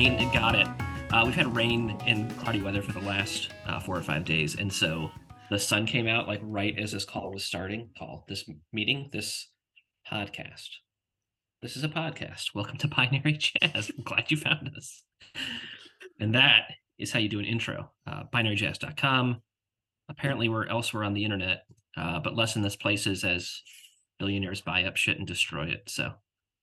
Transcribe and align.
rain. 0.00 0.32
Got 0.32 0.54
it. 0.54 0.66
Uh, 1.12 1.22
we've 1.26 1.34
had 1.34 1.54
rain 1.54 1.94
and 2.06 2.34
cloudy 2.38 2.62
weather 2.62 2.80
for 2.80 2.92
the 2.92 3.06
last 3.06 3.50
uh, 3.66 3.78
four 3.80 3.98
or 3.98 4.02
five 4.02 4.24
days, 4.24 4.56
and 4.56 4.72
so 4.72 5.10
the 5.50 5.58
sun 5.58 5.84
came 5.84 6.08
out 6.08 6.26
like 6.26 6.40
right 6.42 6.74
as 6.78 6.92
this 6.92 7.04
call 7.04 7.30
was 7.30 7.44
starting. 7.44 7.90
Call 7.98 8.24
this 8.26 8.48
meeting, 8.72 9.10
this 9.12 9.50
podcast. 10.10 10.68
This 11.60 11.76
is 11.76 11.84
a 11.84 11.88
podcast. 11.88 12.54
Welcome 12.54 12.78
to 12.78 12.88
Binary 12.88 13.34
Jazz. 13.34 13.90
I'm 13.90 14.02
glad 14.02 14.30
you 14.30 14.38
found 14.38 14.70
us. 14.74 15.02
And 16.18 16.34
that 16.34 16.70
is 16.98 17.12
how 17.12 17.18
you 17.18 17.28
do 17.28 17.38
an 17.38 17.44
intro. 17.44 17.90
Uh, 18.06 18.22
binaryjazz.com. 18.32 19.42
Apparently, 20.08 20.48
we're 20.48 20.66
elsewhere 20.66 21.04
on 21.04 21.12
the 21.12 21.24
internet, 21.24 21.64
uh, 21.98 22.20
but 22.20 22.34
less 22.34 22.56
in 22.56 22.62
this 22.62 22.76
places 22.76 23.22
as 23.22 23.60
billionaires 24.18 24.62
buy 24.62 24.84
up 24.84 24.96
shit 24.96 25.18
and 25.18 25.26
destroy 25.26 25.66
it. 25.66 25.82
So, 25.88 26.12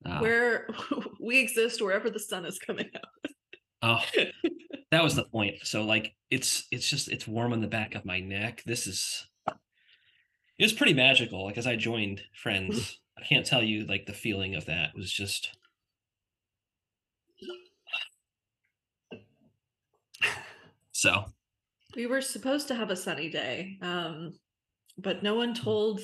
uh, 0.06 0.20
Where 0.20 0.68
we 1.20 1.40
exist 1.40 1.82
wherever 1.82 2.10
the 2.10 2.20
sun 2.20 2.46
is 2.46 2.60
coming 2.60 2.90
out. 2.96 3.32
oh, 3.82 4.02
that 4.92 5.04
was 5.04 5.16
the 5.16 5.26
point. 5.26 5.56
So, 5.64 5.84
like, 5.84 6.14
it's 6.30 6.68
it's 6.72 6.90
just 6.90 7.10
it's 7.10 7.28
warm 7.28 7.54
on 7.54 7.62
the 7.62 7.68
back 7.68 7.96
of 7.96 8.06
my 8.06 8.20
neck. 8.20 8.64
This 8.66 8.88
is 8.88 9.28
it 9.48 10.64
was 10.64 10.74
pretty 10.74 10.94
magical. 10.94 11.46
Like 11.46 11.58
as 11.58 11.68
I 11.68 11.76
joined 11.76 12.22
friends, 12.34 13.00
I 13.18 13.24
can't 13.24 13.46
tell 13.46 13.64
you 13.64 13.86
like 13.86 14.06
the 14.06 14.14
feeling 14.14 14.56
of 14.56 14.66
that 14.66 14.92
was 14.96 15.12
just 15.12 15.56
so 20.92 21.26
We 21.96 22.08
were 22.08 22.22
supposed 22.22 22.68
to 22.70 22.76
have 22.76 22.90
a 22.90 22.96
sunny 22.96 23.30
day, 23.30 23.78
um, 23.82 24.34
but 24.98 25.24
no 25.24 25.36
one 25.36 25.54
told 25.54 26.02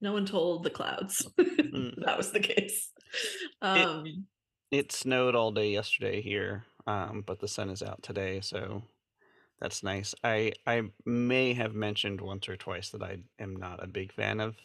no 0.00 0.12
one 0.12 0.26
told 0.26 0.64
the 0.64 0.70
clouds 0.70 1.26
Mm. 1.38 2.04
that 2.04 2.16
was 2.16 2.30
the 2.30 2.40
case. 2.40 2.90
Um, 3.62 4.26
It 4.70 4.92
snowed 4.92 5.34
all 5.34 5.52
day 5.52 5.70
yesterday 5.72 6.20
here, 6.22 6.66
um, 6.86 7.22
but 7.26 7.40
the 7.40 7.48
sun 7.48 7.70
is 7.70 7.82
out 7.82 8.02
today, 8.02 8.40
so 8.40 8.82
that's 9.60 9.82
nice. 9.82 10.14
I 10.24 10.52
I 10.66 10.82
may 11.06 11.54
have 11.54 11.74
mentioned 11.74 12.20
once 12.20 12.48
or 12.48 12.56
twice 12.56 12.90
that 12.90 13.02
I 13.02 13.18
am 13.38 13.56
not 13.56 13.82
a 13.82 13.88
big 13.88 14.12
fan 14.12 14.40
of 14.40 14.56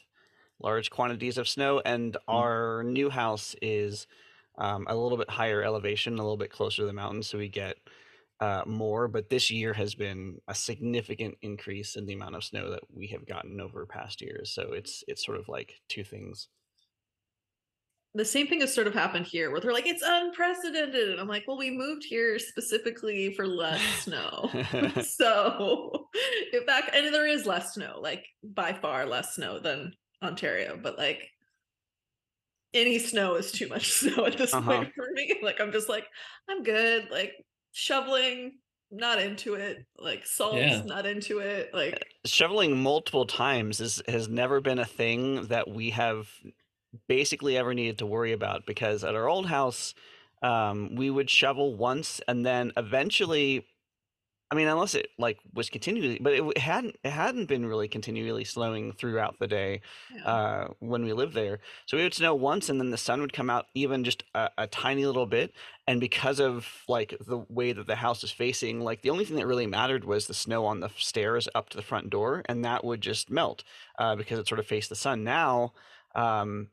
large 0.61 0.89
quantities 0.91 1.37
of 1.37 1.47
snow, 1.49 1.81
and 1.85 2.17
our 2.27 2.83
new 2.83 3.09
house 3.09 3.55
is 3.61 4.07
um, 4.57 4.85
a 4.89 4.95
little 4.95 5.17
bit 5.17 5.29
higher 5.29 5.63
elevation, 5.63 6.13
a 6.15 6.23
little 6.23 6.37
bit 6.37 6.51
closer 6.51 6.83
to 6.83 6.87
the 6.87 6.93
mountains, 6.93 7.27
so 7.27 7.37
we 7.39 7.49
get 7.49 7.77
uh, 8.41 8.63
more. 8.67 9.07
But 9.07 9.29
this 9.29 9.51
year 9.51 9.73
has 9.73 9.95
been 9.95 10.39
a 10.47 10.55
significant 10.55 11.37
increase 11.41 11.95
in 11.95 12.05
the 12.05 12.13
amount 12.13 12.35
of 12.35 12.43
snow 12.43 12.71
that 12.71 12.83
we 12.93 13.07
have 13.07 13.25
gotten 13.27 13.61
over 13.61 13.85
past 13.85 14.21
years. 14.21 14.51
So 14.51 14.73
it's 14.73 15.03
it's 15.07 15.25
sort 15.25 15.39
of 15.39 15.49
like 15.49 15.81
two 15.89 16.03
things. 16.03 16.49
The 18.15 18.25
same 18.25 18.47
thing 18.47 18.61
has 18.61 18.73
sort 18.73 18.87
of 18.87 18.93
happened 18.93 19.27
here 19.27 19.51
where 19.51 19.61
they're 19.61 19.73
like, 19.73 19.85
it's 19.87 20.01
unprecedented. 20.03 21.09
And 21.09 21.19
I'm 21.19 21.27
like, 21.27 21.43
well, 21.47 21.57
we 21.57 21.69
moved 21.69 22.03
here 22.03 22.39
specifically 22.39 23.33
for 23.35 23.45
less 23.45 23.81
snow. 24.03 24.49
so 25.03 26.07
if 26.51 26.65
that 26.65 26.93
and 26.95 27.13
there 27.13 27.27
is 27.27 27.45
less 27.45 27.73
snow, 27.75 27.99
like 28.01 28.25
by 28.43 28.73
far 28.73 29.05
less 29.05 29.35
snow 29.35 29.59
than 29.59 29.93
Ontario, 30.23 30.79
but 30.81 30.97
like 30.97 31.29
any 32.73 32.99
snow 32.99 33.35
is 33.35 33.51
too 33.51 33.67
much 33.67 33.91
snow 33.99 34.25
at 34.25 34.37
this 34.37 34.53
Uh-huh. 34.53 34.71
point 34.77 34.91
for 34.95 35.07
me. 35.13 35.35
Like 35.41 35.59
I'm 35.61 35.71
just 35.71 35.89
like, 35.89 36.05
I'm 36.49 36.63
good. 36.63 37.09
Like 37.11 37.33
shoveling, 37.71 38.57
not 38.91 39.21
into 39.21 39.53
it. 39.53 39.85
Like 39.97 40.25
salt, 40.25 40.55
Yeah. 40.57 40.81
not 40.85 41.05
into 41.05 41.39
it. 41.39 41.69
Like 41.73 42.03
shoveling 42.25 42.81
multiple 42.81 43.25
times 43.25 43.79
is 43.79 44.01
has 44.07 44.27
never 44.27 44.61
been 44.61 44.79
a 44.79 44.85
thing 44.85 45.45
that 45.47 45.67
we 45.67 45.91
have 45.91 46.27
basically 47.07 47.57
ever 47.57 47.73
needed 47.73 47.97
to 47.99 48.05
worry 48.05 48.31
about 48.31 48.65
because 48.65 49.03
at 49.03 49.15
our 49.15 49.27
old 49.27 49.47
house 49.47 49.93
um, 50.41 50.95
we 50.95 51.09
would 51.09 51.29
shovel 51.29 51.75
once 51.75 52.21
and 52.27 52.45
then 52.45 52.71
eventually 52.77 53.65
i 54.51 54.55
mean 54.55 54.67
unless 54.67 54.95
it 54.95 55.09
like 55.17 55.37
was 55.53 55.69
continually 55.69 56.17
but 56.19 56.33
it, 56.33 56.57
hadn't 56.57 56.95
it 57.03 57.11
hadn't 57.11 57.47
been 57.47 57.65
really 57.65 57.87
continually 57.87 58.43
snowing 58.43 58.91
throughout 58.93 59.37
the 59.39 59.47
day 59.47 59.81
yeah. 60.15 60.25
uh, 60.25 60.67
when 60.79 61.03
we 61.03 61.13
lived 61.13 61.33
there. 61.33 61.59
So 61.85 61.97
we 61.97 62.03
would 62.03 62.13
snow 62.13 62.35
once, 62.35 62.69
and 62.69 62.79
then 62.79 62.89
the 62.89 62.97
sun 62.97 63.21
would 63.21 63.33
come 63.33 63.49
out 63.49 63.67
even 63.73 64.03
just 64.03 64.23
a, 64.33 64.49
a 64.57 64.67
tiny 64.67 65.05
little 65.05 65.25
bit. 65.25 65.53
And 65.87 65.99
because 65.99 66.39
of 66.39 66.67
like 66.87 67.15
the 67.25 67.39
way 67.49 67.71
that 67.73 67.87
the 67.87 67.95
house 67.95 68.23
is 68.23 68.31
facing, 68.31 68.81
like 68.81 69.01
the 69.01 69.09
only 69.09 69.25
thing 69.25 69.37
that 69.37 69.47
really 69.47 69.67
mattered 69.67 70.03
was 70.03 70.27
the 70.27 70.33
snow 70.33 70.65
on 70.65 70.79
the 70.79 70.89
stairs 70.97 71.47
up 71.55 71.69
to 71.69 71.77
the 71.77 71.83
front 71.83 72.09
door, 72.09 72.43
and 72.45 72.63
that 72.65 72.83
would 72.83 73.01
just 73.01 73.29
melt 73.29 73.63
uh, 73.97 74.15
because 74.15 74.39
it 74.39 74.47
sort 74.47 74.59
of 74.59 74.67
faced 74.67 74.89
the 74.89 74.95
sun. 74.95 75.23
Now, 75.23 75.73
um, 76.15 76.69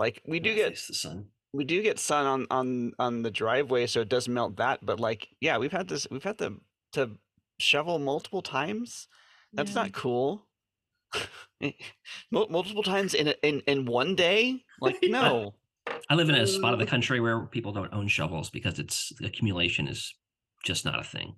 like 0.00 0.22
we 0.26 0.40
do 0.40 0.54
get 0.54 0.74
the 0.88 0.94
sun. 0.94 1.26
we 1.52 1.64
do 1.64 1.82
get 1.82 1.98
sun 1.98 2.26
on 2.26 2.46
on 2.50 2.92
on 2.98 3.22
the 3.22 3.30
driveway, 3.30 3.86
so 3.86 4.00
it 4.00 4.08
does 4.08 4.26
melt 4.28 4.56
that. 4.56 4.84
But 4.84 4.98
like, 4.98 5.28
yeah, 5.40 5.58
we've 5.58 5.72
had 5.78 5.88
this 5.88 6.06
we've 6.10 6.24
had 6.30 6.38
to 6.38 6.60
to 6.92 7.02
shovel 7.58 7.98
multiple 7.98 8.42
times. 8.42 9.06
That's 9.52 9.70
Yeah. 9.74 9.82
not 9.82 9.92
cool. 9.92 10.46
Eh, 11.62 11.72
multiple 12.30 12.82
times 12.82 13.12
in 13.12 13.28
a, 13.28 13.34
in 13.42 13.60
in 13.66 13.84
one 13.84 14.14
day? 14.16 14.64
Like 14.80 14.96
no. 15.02 15.54
I 16.08 16.14
live 16.14 16.28
in 16.30 16.34
a 16.34 16.46
spot 16.46 16.72
of 16.72 16.78
the 16.78 16.86
country 16.86 17.20
where 17.20 17.44
people 17.46 17.72
don't 17.72 17.92
own 17.92 18.08
shovels 18.08 18.48
because 18.48 18.78
it's 18.78 19.12
accumulation 19.22 19.86
is 19.86 20.14
just 20.64 20.84
not 20.86 20.98
a 20.98 21.04
thing. 21.04 21.34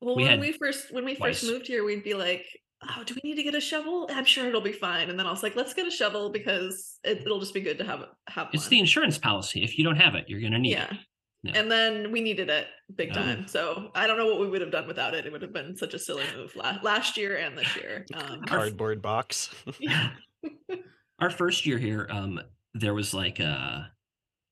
Well, 0.00 0.14
We 0.14 0.24
when 0.24 0.38
we 0.40 0.52
first 0.52 0.92
when 0.94 1.04
we 1.04 1.14
first 1.16 1.42
moved 1.44 1.66
here, 1.66 1.82
we'd 1.84 2.04
be 2.04 2.14
like, 2.14 2.46
"Oh, 2.82 3.02
do 3.04 3.14
we 3.14 3.28
need 3.28 3.36
to 3.36 3.42
get 3.42 3.54
a 3.54 3.60
shovel? 3.60 4.08
I'm 4.10 4.24
sure 4.24 4.46
it'll 4.46 4.60
be 4.60 4.72
fine." 4.72 5.10
And 5.10 5.18
then 5.18 5.26
I 5.26 5.30
was 5.30 5.42
like, 5.42 5.56
"Let's 5.56 5.74
get 5.74 5.86
a 5.86 5.90
shovel 5.90 6.30
because 6.30 6.98
it, 7.04 7.22
it'll 7.22 7.40
just 7.40 7.54
be 7.54 7.60
good 7.60 7.78
to 7.78 7.84
have 7.84 8.00
it 8.00 8.08
have 8.28 8.48
It's 8.52 8.64
one." 8.64 8.70
the 8.70 8.78
insurance 8.80 9.18
policy. 9.18 9.62
If 9.62 9.78
you 9.78 9.84
don't 9.84 9.96
have 9.96 10.14
it, 10.14 10.26
you're 10.28 10.40
gonna 10.40 10.58
need 10.58 10.72
yeah. 10.72 10.90
it. 10.90 10.98
Yeah. 11.46 11.60
And 11.60 11.70
then 11.70 12.10
we 12.10 12.20
needed 12.20 12.50
it 12.50 12.66
big 12.96 13.12
time. 13.12 13.46
So 13.46 13.90
I 13.94 14.06
don't 14.06 14.18
know 14.18 14.26
what 14.26 14.40
we 14.40 14.48
would 14.48 14.60
have 14.60 14.72
done 14.72 14.86
without 14.86 15.14
it. 15.14 15.26
It 15.26 15.32
would 15.32 15.42
have 15.42 15.52
been 15.52 15.76
such 15.76 15.94
a 15.94 15.98
silly 15.98 16.24
move 16.34 16.54
la- 16.56 16.78
last 16.82 17.16
year 17.16 17.36
and 17.36 17.56
this 17.56 17.76
year. 17.76 18.04
Um, 18.14 18.42
Cardboard 18.42 19.02
box. 19.02 19.50
yeah. 19.80 20.10
Our 21.20 21.30
first 21.30 21.66
year 21.66 21.78
here, 21.78 22.06
um, 22.10 22.40
there 22.74 22.94
was 22.94 23.14
like 23.14 23.38
a 23.38 23.90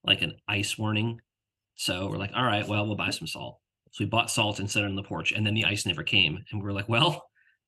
like 0.05 0.23
an 0.23 0.35
ice 0.47 0.79
warning. 0.79 1.21
So 1.77 2.09
we're 2.09 2.19
like, 2.19 2.33
all 2.35 2.45
right, 2.45 2.67
well, 2.67 2.87
we'll 2.87 2.97
buy 2.97 3.11
some 3.11 3.27
salt. 3.27 3.59
So 3.93 4.05
we 4.05 4.09
bought 4.09 4.31
salt 4.31 4.61
and 4.61 4.71
set 4.71 4.83
it 4.83 4.87
on 4.87 4.97
the 4.97 5.03
porch, 5.03 5.33
and 5.33 5.47
then 5.47 5.55
the 5.55 5.65
ice 5.65 5.87
never 5.87 6.03
came. 6.03 6.39
And 6.51 6.61
we 6.61 6.65
were 6.65 6.73
like, 6.73 6.89
well, 6.89 7.25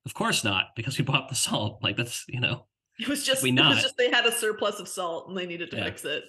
of 0.07 0.15
course 0.15 0.43
not, 0.45 0.69
because 0.77 0.97
we 0.97 1.05
bought 1.05 1.29
the 1.29 1.35
salt. 1.35 1.83
Like 1.83 1.97
that's 1.99 2.25
you 2.29 2.41
know, 2.41 2.67
It 2.99 3.09
was 3.09 3.25
just 3.25 3.43
we 3.43 3.51
it 3.51 3.53
not? 3.53 3.75
was 3.75 3.83
just 3.83 3.97
they 3.99 4.11
had 4.11 4.25
a 4.25 4.33
surplus 4.33 4.81
of 4.81 4.89
salt 4.89 5.29
and 5.29 5.37
they 5.37 5.45
needed 5.47 5.71
to 5.73 5.77
Yeah. 5.77 5.85
fix 5.85 6.05
it. 6.05 6.25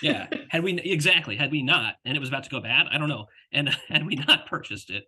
yeah. 0.00 0.28
Had 0.50 0.62
we 0.62 0.78
exactly 0.78 1.34
had 1.36 1.50
we 1.50 1.62
not, 1.62 1.94
and 2.04 2.16
it 2.16 2.20
was 2.20 2.28
about 2.28 2.44
to 2.44 2.50
go 2.50 2.60
bad, 2.60 2.86
I 2.92 2.98
don't 2.98 3.08
know. 3.08 3.26
And 3.52 3.68
had 3.88 4.06
we 4.06 4.14
not 4.16 4.46
purchased 4.46 4.90
it, 4.90 5.04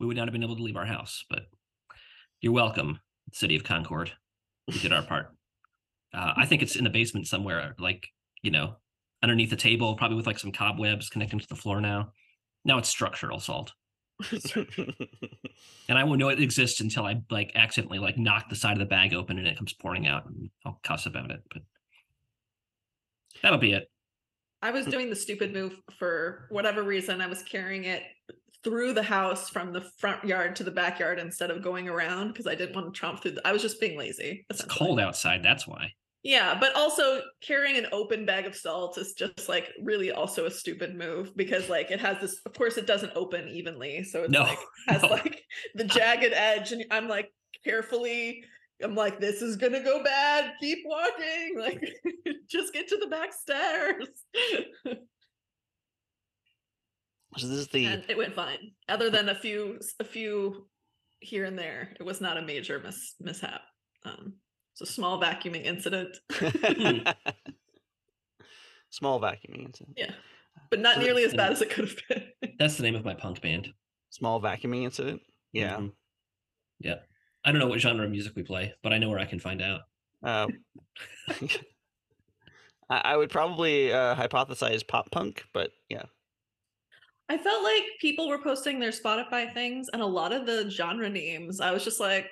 we 0.00 0.06
would 0.06 0.16
not 0.16 0.26
have 0.28 0.32
been 0.32 0.42
able 0.44 0.56
to 0.56 0.62
leave 0.62 0.76
our 0.76 0.86
house. 0.86 1.24
But 1.28 1.42
you're 2.40 2.52
welcome, 2.52 3.00
City 3.32 3.56
of 3.56 3.64
Concord. 3.64 4.12
We 4.68 4.78
did 4.78 4.92
our 4.92 5.02
part. 5.02 5.34
Uh, 6.14 6.32
I 6.36 6.46
think 6.46 6.62
it's 6.62 6.76
in 6.76 6.84
the 6.84 6.90
basement 6.90 7.26
somewhere, 7.26 7.74
like 7.78 8.06
you 8.42 8.50
know, 8.52 8.76
underneath 9.22 9.50
the 9.50 9.56
table, 9.56 9.96
probably 9.96 10.16
with 10.16 10.26
like 10.26 10.38
some 10.38 10.52
cobwebs 10.52 11.08
connecting 11.08 11.40
to 11.40 11.48
the 11.48 11.56
floor 11.56 11.80
now. 11.80 12.12
Now 12.64 12.78
it's 12.78 12.88
structural 12.88 13.40
salt, 13.40 13.72
and 15.88 15.98
I 15.98 16.04
won't 16.04 16.18
know 16.18 16.28
it 16.28 16.40
exists 16.40 16.80
until 16.80 17.04
I 17.04 17.20
like 17.30 17.52
accidentally 17.54 17.98
like 17.98 18.16
knock 18.16 18.48
the 18.48 18.56
side 18.56 18.72
of 18.72 18.78
the 18.78 18.84
bag 18.84 19.12
open 19.12 19.38
and 19.38 19.46
it 19.46 19.56
comes 19.56 19.72
pouring 19.72 20.06
out, 20.06 20.26
and 20.26 20.50
I'll 20.64 20.80
cuss 20.84 21.06
about 21.06 21.30
it. 21.30 21.42
But 21.52 21.62
that'll 23.42 23.58
be 23.58 23.72
it. 23.72 23.90
I 24.62 24.70
was 24.70 24.86
doing 24.86 25.10
the 25.10 25.16
stupid 25.16 25.52
move 25.52 25.78
for 25.98 26.46
whatever 26.48 26.82
reason. 26.82 27.20
I 27.20 27.26
was 27.26 27.42
carrying 27.42 27.84
it 27.84 28.02
through 28.62 28.94
the 28.94 29.02
house 29.02 29.50
from 29.50 29.72
the 29.72 29.82
front 29.98 30.24
yard 30.24 30.56
to 30.56 30.64
the 30.64 30.70
backyard 30.70 31.18
instead 31.18 31.50
of 31.50 31.62
going 31.62 31.86
around 31.86 32.28
because 32.28 32.46
I 32.46 32.54
didn't 32.54 32.74
want 32.74 32.92
to 32.92 32.98
tromp 32.98 33.20
through. 33.20 33.32
The, 33.32 33.46
I 33.46 33.52
was 33.52 33.60
just 33.60 33.78
being 33.78 33.98
lazy. 33.98 34.46
It's 34.48 34.64
cold 34.64 34.98
outside. 34.98 35.42
That's 35.42 35.66
why. 35.66 35.92
Yeah, 36.24 36.56
but 36.58 36.74
also 36.74 37.20
carrying 37.42 37.76
an 37.76 37.86
open 37.92 38.24
bag 38.24 38.46
of 38.46 38.56
salt 38.56 38.96
is 38.96 39.12
just 39.12 39.46
like 39.46 39.68
really 39.82 40.10
also 40.10 40.46
a 40.46 40.50
stupid 40.50 40.96
move 40.96 41.36
because 41.36 41.68
like 41.68 41.90
it 41.90 42.00
has 42.00 42.18
this. 42.18 42.40
Of 42.46 42.54
course, 42.54 42.78
it 42.78 42.86
doesn't 42.86 43.12
open 43.14 43.46
evenly, 43.48 44.02
so 44.04 44.22
it's 44.22 44.32
No, 44.32 44.44
like 44.44 44.58
has 44.88 45.02
no. 45.02 45.08
like 45.08 45.42
the 45.74 45.84
jagged 45.84 46.32
edge, 46.32 46.72
and 46.72 46.82
I'm 46.90 47.08
like 47.08 47.30
carefully. 47.62 48.42
I'm 48.82 48.94
like, 48.94 49.20
this 49.20 49.42
is 49.42 49.56
gonna 49.56 49.84
go 49.84 50.02
bad. 50.02 50.54
Keep 50.60 50.78
walking. 50.86 51.56
Like, 51.58 51.80
just 52.50 52.72
get 52.72 52.88
to 52.88 52.96
the 52.96 53.06
back 53.06 53.32
stairs. 53.34 54.08
so 57.36 57.46
this 57.46 57.58
is 57.58 57.68
the 57.68 57.84
and 57.84 58.04
it 58.08 58.16
went 58.16 58.34
fine. 58.34 58.72
Other 58.88 59.10
than 59.10 59.28
a 59.28 59.34
few, 59.34 59.78
a 60.00 60.04
few 60.04 60.68
here 61.20 61.44
and 61.44 61.58
there, 61.58 61.94
it 62.00 62.02
was 62.02 62.22
not 62.22 62.38
a 62.38 62.42
major 62.42 62.80
mis- 62.80 63.14
mishap. 63.20 63.60
Um, 64.04 64.34
it's 64.74 64.90
a 64.90 64.92
small 64.92 65.20
vacuuming 65.20 65.64
incident, 65.64 66.16
small 68.90 69.20
vacuuming 69.20 69.66
incident. 69.66 69.96
yeah, 69.96 70.10
but 70.68 70.80
not 70.80 70.96
So 70.96 71.02
nearly 71.02 71.22
as 71.22 71.32
bad 71.32 71.52
as 71.52 71.62
it 71.62 71.70
could 71.70 71.88
have 71.88 71.98
been. 72.08 72.54
That's 72.58 72.76
the 72.76 72.82
name 72.82 72.96
of 72.96 73.04
my 73.04 73.14
punk 73.14 73.40
band. 73.40 73.72
Small 74.10 74.40
vacuuming 74.40 74.82
incident. 74.82 75.22
Yeah. 75.52 75.76
Mhm. 75.76 75.92
Yeah. 76.80 76.96
I 77.44 77.52
don't 77.52 77.60
know 77.60 77.68
what 77.68 77.78
genre 77.78 78.04
of 78.04 78.10
music 78.10 78.32
we 78.34 78.42
play, 78.42 78.74
but 78.82 78.92
I 78.92 78.98
know 78.98 79.10
where 79.10 79.20
I 79.20 79.26
can 79.26 79.38
find 79.38 79.62
out. 79.62 79.82
Uh, 80.22 80.48
I, 82.90 83.00
I 83.04 83.16
would 83.16 83.30
probably 83.30 83.92
uh, 83.92 84.16
hypothesize 84.16 84.86
pop 84.86 85.10
punk, 85.12 85.44
but 85.52 85.70
yeah. 85.88 86.04
I 87.28 87.38
felt 87.38 87.62
like 87.62 87.82
people 88.00 88.28
were 88.28 88.42
posting 88.42 88.80
their 88.80 88.90
Spotify 88.90 89.52
things, 89.54 89.88
and 89.92 90.02
a 90.02 90.06
lot 90.06 90.32
of 90.32 90.46
the 90.46 90.68
genre 90.68 91.08
names, 91.08 91.60
I 91.60 91.70
was 91.70 91.84
just 91.84 92.00
like, 92.00 92.28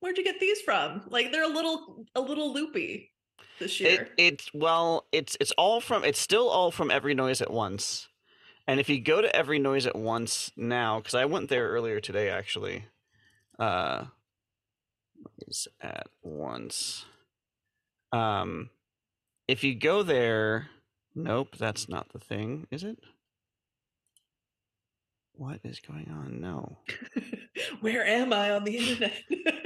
"Where'd 0.00 0.18
you 0.18 0.24
get 0.24 0.40
these 0.40 0.60
from?" 0.60 1.02
Like 1.08 1.32
they're 1.32 1.44
a 1.44 1.48
little, 1.48 2.06
a 2.14 2.20
little 2.20 2.52
loopy 2.52 3.12
this 3.58 3.80
year. 3.80 4.02
It, 4.02 4.12
it's 4.16 4.54
well, 4.54 5.06
it's 5.12 5.36
it's 5.40 5.52
all 5.52 5.80
from 5.80 6.04
it's 6.04 6.20
still 6.20 6.48
all 6.48 6.70
from 6.70 6.90
Every 6.90 7.14
Noise 7.14 7.40
at 7.42 7.52
Once, 7.52 8.08
and 8.66 8.80
if 8.80 8.88
you 8.88 9.00
go 9.00 9.20
to 9.20 9.34
Every 9.34 9.58
Noise 9.58 9.86
at 9.86 9.96
Once 9.96 10.52
now, 10.56 10.98
because 10.98 11.14
I 11.14 11.24
went 11.24 11.48
there 11.48 11.68
earlier 11.68 12.00
today 12.00 12.30
actually, 12.30 12.86
uh, 13.58 14.04
Noise 15.46 15.68
at 15.80 16.08
Once. 16.22 17.04
Um, 18.12 18.70
if 19.46 19.64
you 19.64 19.74
go 19.74 20.02
there, 20.02 20.68
nope, 21.14 21.56
that's 21.58 21.88
not 21.88 22.12
the 22.12 22.18
thing, 22.18 22.66
is 22.70 22.84
it? 22.84 22.98
What 25.32 25.60
is 25.62 25.78
going 25.78 26.10
on? 26.10 26.40
No. 26.40 26.78
Where 27.80 28.04
am 28.04 28.32
I 28.32 28.50
on 28.50 28.64
the 28.64 28.76
internet? 28.76 29.12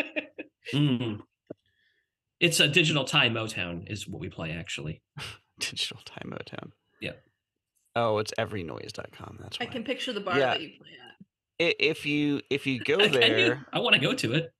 Mm. 0.72 1.20
It's 2.40 2.58
a 2.60 2.66
digital 2.68 3.04
Thai 3.04 3.28
Motown 3.28 3.90
is 3.90 4.08
what 4.08 4.20
we 4.20 4.28
play 4.28 4.50
actually. 4.52 5.02
Digital 5.60 6.00
Time 6.04 6.32
Motown. 6.32 6.70
Yep. 7.00 7.22
Oh, 7.94 8.18
it's 8.18 8.32
everynoise.com. 8.38 9.38
That's 9.40 9.60
why. 9.60 9.66
I 9.66 9.68
can 9.68 9.84
picture 9.84 10.12
the 10.12 10.20
bar 10.20 10.36
Yeah. 10.38 10.46
that 10.54 10.60
you 10.62 10.70
play 10.78 10.88
at. 11.68 11.76
If 11.78 12.04
you 12.06 12.40
if 12.50 12.66
you 12.66 12.80
go 12.84 12.98
Can 12.98 13.12
you? 13.12 13.18
there, 13.20 13.66
I 13.72 13.78
want 13.80 13.94
to 13.94 14.00
go 14.00 14.12
to 14.14 14.32
it. 14.32 14.52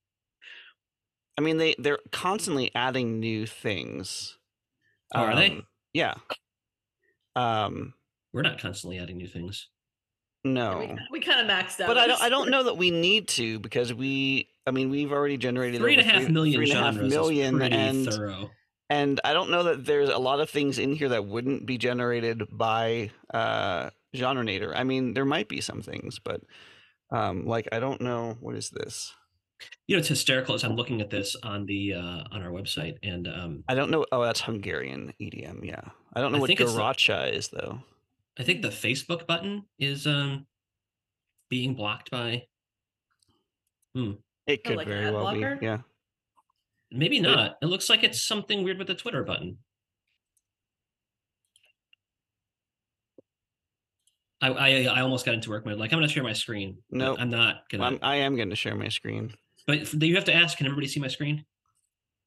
I 1.37 1.41
mean 1.41 1.57
they 1.57 1.75
they're 1.79 1.99
constantly 2.13 2.71
adding 2.75 3.19
new 3.19 3.47
things. 3.47 4.39
Oh, 5.15 5.23
are 5.23 5.35
they? 5.35 5.51
Um, 5.51 5.67
Yeah. 5.93 6.15
Um 7.35 7.95
We're 8.33 8.43
not 8.43 8.61
constantly 8.61 8.99
adding 8.99 9.17
new 9.17 9.27
things. 9.29 9.69
no. 10.45 10.79
We, 10.79 11.19
we 11.19 11.21
kind 11.21 11.41
of 11.41 11.47
maxed 11.47 11.81
out. 11.81 11.89
But 11.89 11.99
I 11.99 12.07
don't 12.07 12.21
I 12.21 12.29
don't 12.29 12.51
know 12.51 12.65
that 12.65 12.77
we 12.77 12.91
need 12.91 13.29
to 13.29 13.59
because 13.59 13.93
we 13.95 14.49
I 14.67 14.71
mean 14.71 14.91
we've 14.91 15.13
already 15.13 15.37
generated 15.37 15.81
Three 15.81 15.95
and 15.95 16.01
a 16.03 16.05
half 16.05 16.29
million 16.29 16.57
three 16.59 16.71
and 16.71 16.81
a 16.81 16.83
half 16.83 16.95
million, 16.97 17.63
and 17.63 18.13
thorough. 18.13 18.51
and 18.91 19.21
I 19.25 19.33
don't 19.33 19.51
know 19.51 19.65
that 19.65 19.85
there's 19.85 20.09
a 20.09 20.19
lot 20.19 20.41
of 20.41 20.51
things 20.51 20.79
in 20.79 20.93
here 20.95 21.09
that 21.11 21.27
wouldn't 21.27 21.67
be 21.67 21.79
generated 21.79 22.43
by 22.51 23.11
uh 23.33 23.91
Genrenator. 24.15 24.73
I 24.75 24.85
mean 24.85 25.15
there 25.15 25.25
might 25.25 25.49
be 25.49 25.61
some 25.61 25.83
things, 25.83 26.19
but 26.19 26.43
um 27.11 27.47
like 27.47 27.69
I 27.73 27.81
don't 27.81 28.01
know 28.01 28.37
what 28.41 28.55
is 28.55 28.71
this? 28.71 29.13
You 29.87 29.95
know, 29.95 30.01
it's 30.01 30.09
hysterical 30.09 30.55
as 30.57 30.65
I'm 30.65 30.75
looking 30.75 31.01
at 31.01 31.09
this 31.11 31.37
on 31.45 31.67
the 31.67 31.95
uh, 31.95 32.25
on 32.33 32.43
our 32.43 32.51
website, 32.51 32.97
and 33.05 33.29
um, 33.29 33.63
I 33.69 33.77
don't 33.77 33.93
know. 33.93 34.05
Oh, 34.11 34.25
that's 34.25 34.41
Hungarian 34.41 35.13
EDM. 35.21 35.65
Yeah, 35.65 35.83
I 36.15 36.21
don't 36.21 36.33
know 36.33 36.39
I 36.39 36.41
what 36.41 36.51
it's 36.51 36.59
the- 36.59 36.81
Garacha 36.81 37.33
is 37.33 37.47
though. 37.47 37.79
I 38.37 38.43
think 38.43 38.63
the 38.63 38.71
Facebook 38.71 39.25
button 39.29 39.67
is 39.79 40.05
um, 40.05 40.47
being 41.49 41.75
blocked 41.75 42.11
by. 42.11 42.47
It 44.47 44.61
Oh, 44.65 44.69
could 44.69 44.77
like 44.79 44.87
very 44.89 45.11
well 45.11 45.21
blocker? 45.23 45.57
be. 45.57 45.67
Yeah. 45.67 45.79
Maybe 46.91 47.21
not. 47.21 47.57
It 47.63 47.67
looks 47.67 47.89
like 47.89 48.03
it's 48.05 48.23
something 48.23 48.65
weird 48.65 48.79
with 48.79 48.87
the 48.89 48.95
Twitter 48.95 49.23
button. 49.25 49.59
I 54.41 54.49
I, 54.49 54.69
I 54.85 55.01
almost 55.01 55.25
got 55.25 55.35
into 55.35 55.51
work 55.51 55.65
mode. 55.65 55.79
Like 55.79 55.93
I'm 55.93 55.99
gonna 55.99 56.09
share 56.09 56.23
my 56.25 56.33
screen. 56.33 56.79
No, 56.91 57.11
Nope. 57.13 57.19
I'm 57.21 57.31
not 57.31 57.69
gonna. 57.71 57.85
I'm, 57.85 57.99
I 58.03 58.17
am 58.17 58.37
going 58.37 58.51
to 58.51 58.57
share 58.57 58.75
my 58.75 58.89
screen. 58.89 59.33
but 59.67 59.93
you 60.03 60.15
have 60.17 60.25
to 60.25 60.35
ask. 60.35 60.59
Can 60.59 60.67
everybody 60.67 60.89
see 60.89 61.01
my 61.01 61.09
screen? 61.09 61.45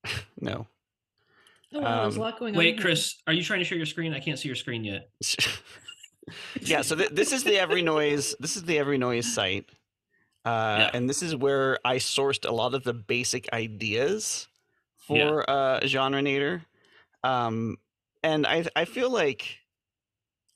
No. 0.39 0.67
Oh, 1.73 1.79
wow, 1.81 2.03
there's 2.03 2.15
a 2.15 2.19
um, 2.19 2.23
lot 2.25 2.39
going 2.39 2.53
on. 2.53 2.59
Wait. 2.59 2.79
Chris, 2.79 3.15
are 3.27 3.33
you 3.33 3.43
trying 3.43 3.59
to 3.59 3.65
share 3.65 3.77
your 3.77 3.87
screen? 3.87 4.13
I 4.13 4.19
can't 4.19 4.37
see 4.39 4.47
your 4.47 4.55
screen 4.55 4.83
yet. 4.83 5.09
yeah. 6.61 6.81
So 6.83 6.95
th- 6.95 7.09
this 7.09 7.31
is 7.33 7.43
the 7.43 7.59
Every 7.59 7.81
Noise. 7.81 8.35
This 8.39 8.55
is 8.55 8.63
the 8.63 8.77
Every 8.77 8.97
Noise 8.97 9.33
site, 9.33 9.65
uh, 10.45 10.77
Yeah. 10.79 10.91
and 10.93 11.09
this 11.09 11.21
is 11.23 11.35
where 11.35 11.79
I 11.85 11.97
sourced 11.97 12.47
a 12.47 12.51
lot 12.53 12.73
of 12.73 12.83
the 12.83 12.93
basic 12.93 13.51
ideas 13.53 14.47
Yeah. 15.09 15.43
for 15.43 15.45
Genre 15.47 15.79
Genrenator. 15.83 16.65
Um, 17.23 17.77
and 18.23 18.45
I 18.47 18.65
I 18.75 18.85
feel 18.85 19.09
like, 19.09 19.59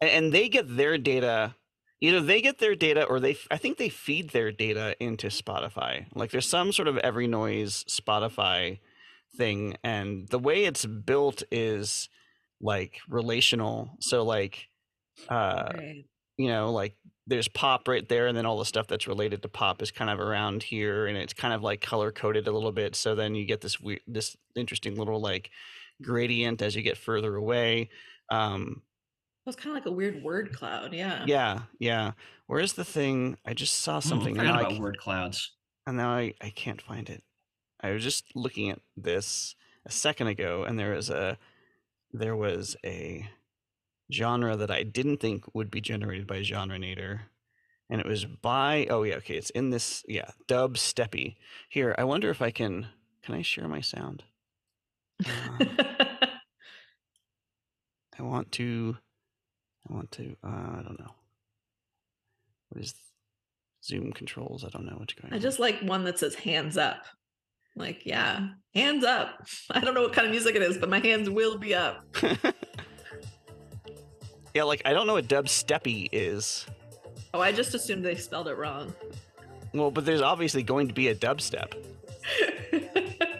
and 0.01 0.31
they 0.33 0.49
get 0.49 0.75
their 0.77 0.97
data. 0.97 1.55
Either 2.01 2.21
they 2.21 2.41
get 2.41 2.59
their 2.59 2.75
data, 2.75 3.03
or 3.03 3.19
they. 3.19 3.35
I 3.51 3.57
think 3.57 3.77
they 3.77 3.89
feed 3.89 4.29
their 4.29 4.51
data 4.53 4.95
into 5.01 5.27
Spotify. 5.27 6.05
Like 6.15 6.31
there's 6.31 6.47
some 6.47 6.71
sort 6.71 6.87
of 6.87 6.97
Every 6.99 7.27
Noise 7.27 7.83
Spotify 7.89 8.79
thing, 9.35 9.75
and 9.83 10.27
the 10.29 10.39
way 10.39 10.63
it's 10.65 10.85
built 10.85 11.43
is 11.51 12.07
like 12.61 12.99
relational. 13.09 13.97
So 13.99 14.23
like, 14.23 14.69
uh, 15.27 15.71
Right. 15.75 16.05
you 16.37 16.47
know, 16.47 16.71
like 16.71 16.95
there's 17.29 17.47
pop 17.47 17.87
right 17.87 18.07
there, 18.09 18.27
and 18.27 18.35
then 18.37 18.45
all 18.45 18.57
the 18.59 18.65
stuff 18.65 18.87
that's 18.87 19.07
related 19.07 19.41
to 19.43 19.47
pop 19.49 19.81
is 19.81 19.91
kind 19.91 20.09
of 20.09 20.19
around 20.19 20.63
here, 20.63 21.07
and 21.07 21.17
it's 21.17 21.33
kind 21.33 21.53
of 21.53 21.61
like 21.63 21.79
color 21.81 22.11
coded 22.11 22.47
a 22.47 22.51
little 22.51 22.71
bit. 22.71 22.95
So 22.95 23.15
then 23.15 23.35
you 23.35 23.45
get 23.45 23.61
this 23.61 23.79
weird, 23.79 24.01
this 24.07 24.35
interesting 24.55 24.95
little 24.95 25.21
like 25.21 25.51
gradient 26.01 26.61
as 26.61 26.75
you 26.75 26.81
get 26.81 26.97
further 26.97 27.35
away. 27.35 27.89
Um, 28.31 28.81
It 29.45 29.49
was 29.49 29.55
kind 29.55 29.69
of 29.69 29.75
like 29.75 29.85
a 29.85 29.95
weird 29.95 30.23
word 30.23 30.53
cloud. 30.53 30.93
Yeah. 30.93 31.23
yeah, 31.27 31.61
yeah. 31.79 32.11
Where's 32.47 32.73
the 32.73 32.85
thing? 32.85 33.37
I 33.45 33.53
just 33.53 33.75
saw 33.75 33.99
something, 33.99 34.39
I 34.39 34.43
and 34.43 34.49
forgot 34.49 34.55
I 34.57 34.61
about 34.61 34.77
ca- 34.77 34.81
word 34.83 34.97
clouds. 34.97 35.51
and 35.87 35.97
now 35.97 36.09
I, 36.09 36.33
I 36.41 36.49
can't 36.49 36.81
find 36.81 37.09
it. 37.09 37.23
I 37.81 37.91
was 37.91 38.03
just 38.03 38.25
looking 38.35 38.69
at 38.71 38.79
this 38.97 39.55
a 39.85 39.91
second 39.91 40.27
ago, 40.27 40.63
and 40.67 40.77
there 40.79 40.93
was 40.95 41.09
a 41.09 41.37
there 42.11 42.35
was 42.35 42.75
a 42.83 43.29
genre 44.11 44.55
that 44.55 44.71
I 44.71 44.83
didn't 44.83 45.17
think 45.17 45.43
would 45.53 45.71
be 45.71 45.81
generated 45.81 46.27
by 46.27 46.39
Genrenator, 46.39 47.21
and 47.89 47.99
it 47.99 48.07
was 48.07 48.25
by 48.25 48.87
oh 48.89 49.03
yeah 49.03 49.15
okay 49.15 49.35
it's 49.35 49.49
in 49.51 49.69
this 49.69 50.03
yeah 50.07 50.31
dub 50.47 50.75
steppy 50.75 51.35
here. 51.69 51.95
I 51.97 52.03
wonder 52.03 52.29
if 52.29 52.41
I 52.41 52.51
can 52.51 52.87
can 53.23 53.35
I 53.35 53.41
share 53.41 53.67
my 53.67 53.81
sound? 53.81 54.23
Uh, 55.25 55.29
I 58.19 58.23
want 58.23 58.51
to 58.53 58.97
I 59.89 59.93
want 59.93 60.11
to 60.13 60.35
uh, 60.43 60.47
I 60.47 60.81
don't 60.83 60.99
know 60.99 61.15
what 62.69 62.83
is 62.83 62.93
Zoom 63.83 64.11
controls. 64.11 64.63
I 64.63 64.69
don't 64.69 64.85
know 64.85 64.95
what's 64.97 65.13
going 65.13 65.33
I 65.33 65.35
on. 65.35 65.39
I 65.39 65.41
just 65.41 65.59
like 65.59 65.79
one 65.81 66.03
that 66.03 66.19
says 66.19 66.35
hands 66.35 66.77
up. 66.77 67.03
Like, 67.75 68.05
yeah, 68.05 68.49
hands 68.75 69.03
up. 69.03 69.47
I 69.71 69.79
don't 69.79 69.93
know 69.93 70.01
what 70.01 70.13
kind 70.13 70.25
of 70.27 70.31
music 70.31 70.55
it 70.55 70.61
is, 70.61 70.77
but 70.77 70.89
my 70.89 70.99
hands 70.99 71.29
will 71.29 71.57
be 71.57 71.73
up. 71.73 72.05
yeah, 74.59 74.65
like 74.65 74.81
I 74.83 74.91
don't 74.91 75.07
know 75.07 75.13
what 75.13 75.29
dubsteppy 75.29 76.09
is. 76.11 76.65
Oh, 77.33 77.39
I 77.39 77.53
just 77.53 77.73
assumed 77.73 78.03
they 78.03 78.15
spelled 78.15 78.49
it 78.49 78.57
wrong. 78.57 78.93
Well, 79.73 79.89
but 79.89 80.05
there's 80.05 80.19
obviously 80.19 80.63
going 80.63 80.89
to 80.89 80.93
be 80.93 81.07
a 81.07 81.15
dubstep. 81.15 81.75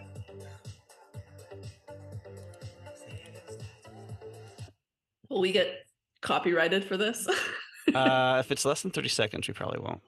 Will 5.30 5.42
we 5.42 5.52
get 5.52 5.86
copyrighted 6.22 6.86
for 6.86 6.96
this? 6.96 7.28
Uh, 7.96 8.38
if 8.40 8.52
it's 8.52 8.66
less 8.66 8.84
than 8.84 8.92
30 8.92 9.10
seconds, 9.10 9.48
we 9.48 9.54
probably 9.56 9.80
won't. 9.80 10.02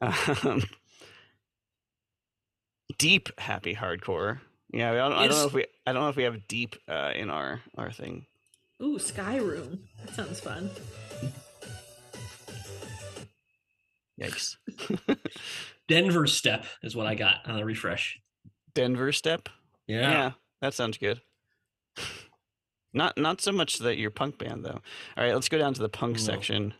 Um, 0.00 0.62
deep 2.98 3.28
happy 3.38 3.74
hardcore. 3.74 4.40
Yeah, 4.72 4.92
I 4.92 4.94
don't, 4.94 5.12
I 5.12 5.28
don't 5.28 5.36
know 5.36 5.46
if 5.48 5.52
we 5.52 5.66
I 5.86 5.92
don't 5.92 6.00
know 6.00 6.08
if 6.08 6.16
we 6.16 6.22
have 6.22 6.48
deep 6.48 6.76
uh, 6.88 7.12
in 7.14 7.28
our 7.28 7.60
our 7.76 7.92
thing. 7.92 8.24
Ooh, 8.82 8.98
Skyroom. 8.98 9.78
That 10.00 10.14
sounds 10.14 10.40
fun. 10.40 10.70
Yikes. 14.20 14.56
Denver 15.88 16.26
step 16.26 16.64
is 16.82 16.94
what 16.96 17.06
I 17.06 17.14
got 17.14 17.36
on 17.46 17.56
the 17.56 17.64
refresh. 17.64 18.18
Denver 18.74 19.12
step. 19.12 19.48
Yeah. 19.86 20.00
Yeah, 20.10 20.30
that 20.60 20.74
sounds 20.74 20.98
good. 20.98 21.20
Not 22.92 23.16
not 23.16 23.40
so 23.40 23.52
much 23.52 23.78
that 23.78 23.96
you're 23.96 24.10
punk 24.10 24.38
band 24.38 24.64
though. 24.64 24.80
All 25.16 25.24
right, 25.24 25.34
let's 25.34 25.48
go 25.48 25.58
down 25.58 25.74
to 25.74 25.80
the 25.80 25.88
punk 25.88 26.16
No. 26.16 26.22
section. 26.22 26.74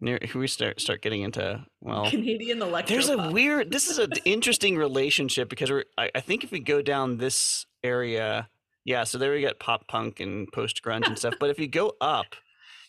Near 0.00 0.18
here 0.22 0.40
we 0.40 0.46
start 0.48 0.80
start 0.80 1.00
getting 1.02 1.22
into 1.22 1.64
well 1.80 2.10
Canadian 2.10 2.60
electro. 2.60 2.94
There's 2.94 3.08
a 3.08 3.30
weird. 3.30 3.70
This 3.70 3.88
is 3.88 3.98
an 3.98 4.12
interesting 4.24 4.76
relationship 4.76 5.48
because 5.48 5.70
we're. 5.70 5.84
I, 5.96 6.10
I 6.14 6.20
think 6.20 6.44
if 6.44 6.50
we 6.50 6.60
go 6.60 6.82
down 6.82 7.16
this 7.16 7.64
area, 7.82 8.48
yeah. 8.84 9.04
So 9.04 9.18
there 9.18 9.32
we 9.32 9.40
get 9.40 9.58
pop 9.58 9.88
punk 9.88 10.20
and 10.20 10.50
post 10.52 10.82
grunge 10.82 11.06
and 11.06 11.18
stuff. 11.18 11.34
But 11.40 11.50
if 11.50 11.58
you 11.58 11.68
go 11.68 11.92
up, 12.00 12.34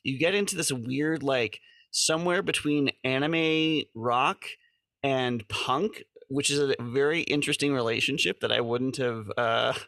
you 0.04 0.18
get 0.18 0.36
into 0.36 0.56
this 0.56 0.72
weird 0.72 1.24
like 1.24 1.60
somewhere 1.92 2.42
between 2.42 2.92
anime 3.04 3.84
rock 3.96 4.46
and 5.04 5.48
punk, 5.48 6.04
which 6.30 6.50
is 6.50 6.60
a 6.60 6.76
very 6.80 7.22
interesting 7.22 7.74
relationship 7.74 8.40
that 8.42 8.52
I 8.52 8.62
wouldn't 8.62 8.98
have. 8.98 9.32
Uh, 9.38 9.74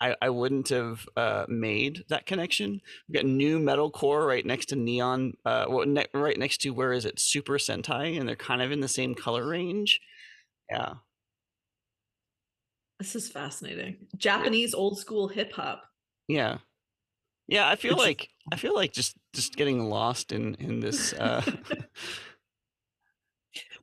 I, 0.00 0.16
I 0.20 0.30
wouldn't 0.30 0.70
have 0.70 1.06
uh, 1.16 1.44
made 1.48 2.02
that 2.08 2.26
connection. 2.26 2.80
We've 3.06 3.14
got 3.14 3.24
nu 3.24 3.60
metalcore 3.60 4.26
right 4.26 4.44
next 4.44 4.66
to 4.70 4.76
neon. 4.76 5.34
Uh, 5.44 5.66
well, 5.68 5.86
ne- 5.86 6.08
right 6.12 6.36
next 6.36 6.60
to 6.62 6.70
where 6.70 6.92
is 6.92 7.04
it? 7.04 7.20
Super 7.20 7.52
Sentai, 7.52 8.18
and 8.18 8.28
they're 8.28 8.34
kind 8.34 8.62
of 8.62 8.72
in 8.72 8.80
the 8.80 8.88
same 8.88 9.14
color 9.14 9.46
range. 9.46 10.00
Yeah, 10.68 10.94
This 13.02 13.16
is 13.16 13.28
fascinating. 13.28 13.96
Japanese 14.16 14.74
old 14.74 14.96
school 14.96 15.26
hip 15.26 15.52
hop. 15.52 15.82
yeah. 16.28 16.58
Yeah, 17.48 17.68
I 17.68 17.74
feel 17.74 17.94
It's- 17.94 18.06
like 18.06 18.28
I 18.52 18.56
feel 18.56 18.74
like 18.76 18.92
just 18.92 19.16
just 19.34 19.56
getting 19.56 19.88
lost 19.90 20.30
in 20.30 20.54
in 20.54 20.78
this. 20.78 21.12
Uh, 21.12 21.42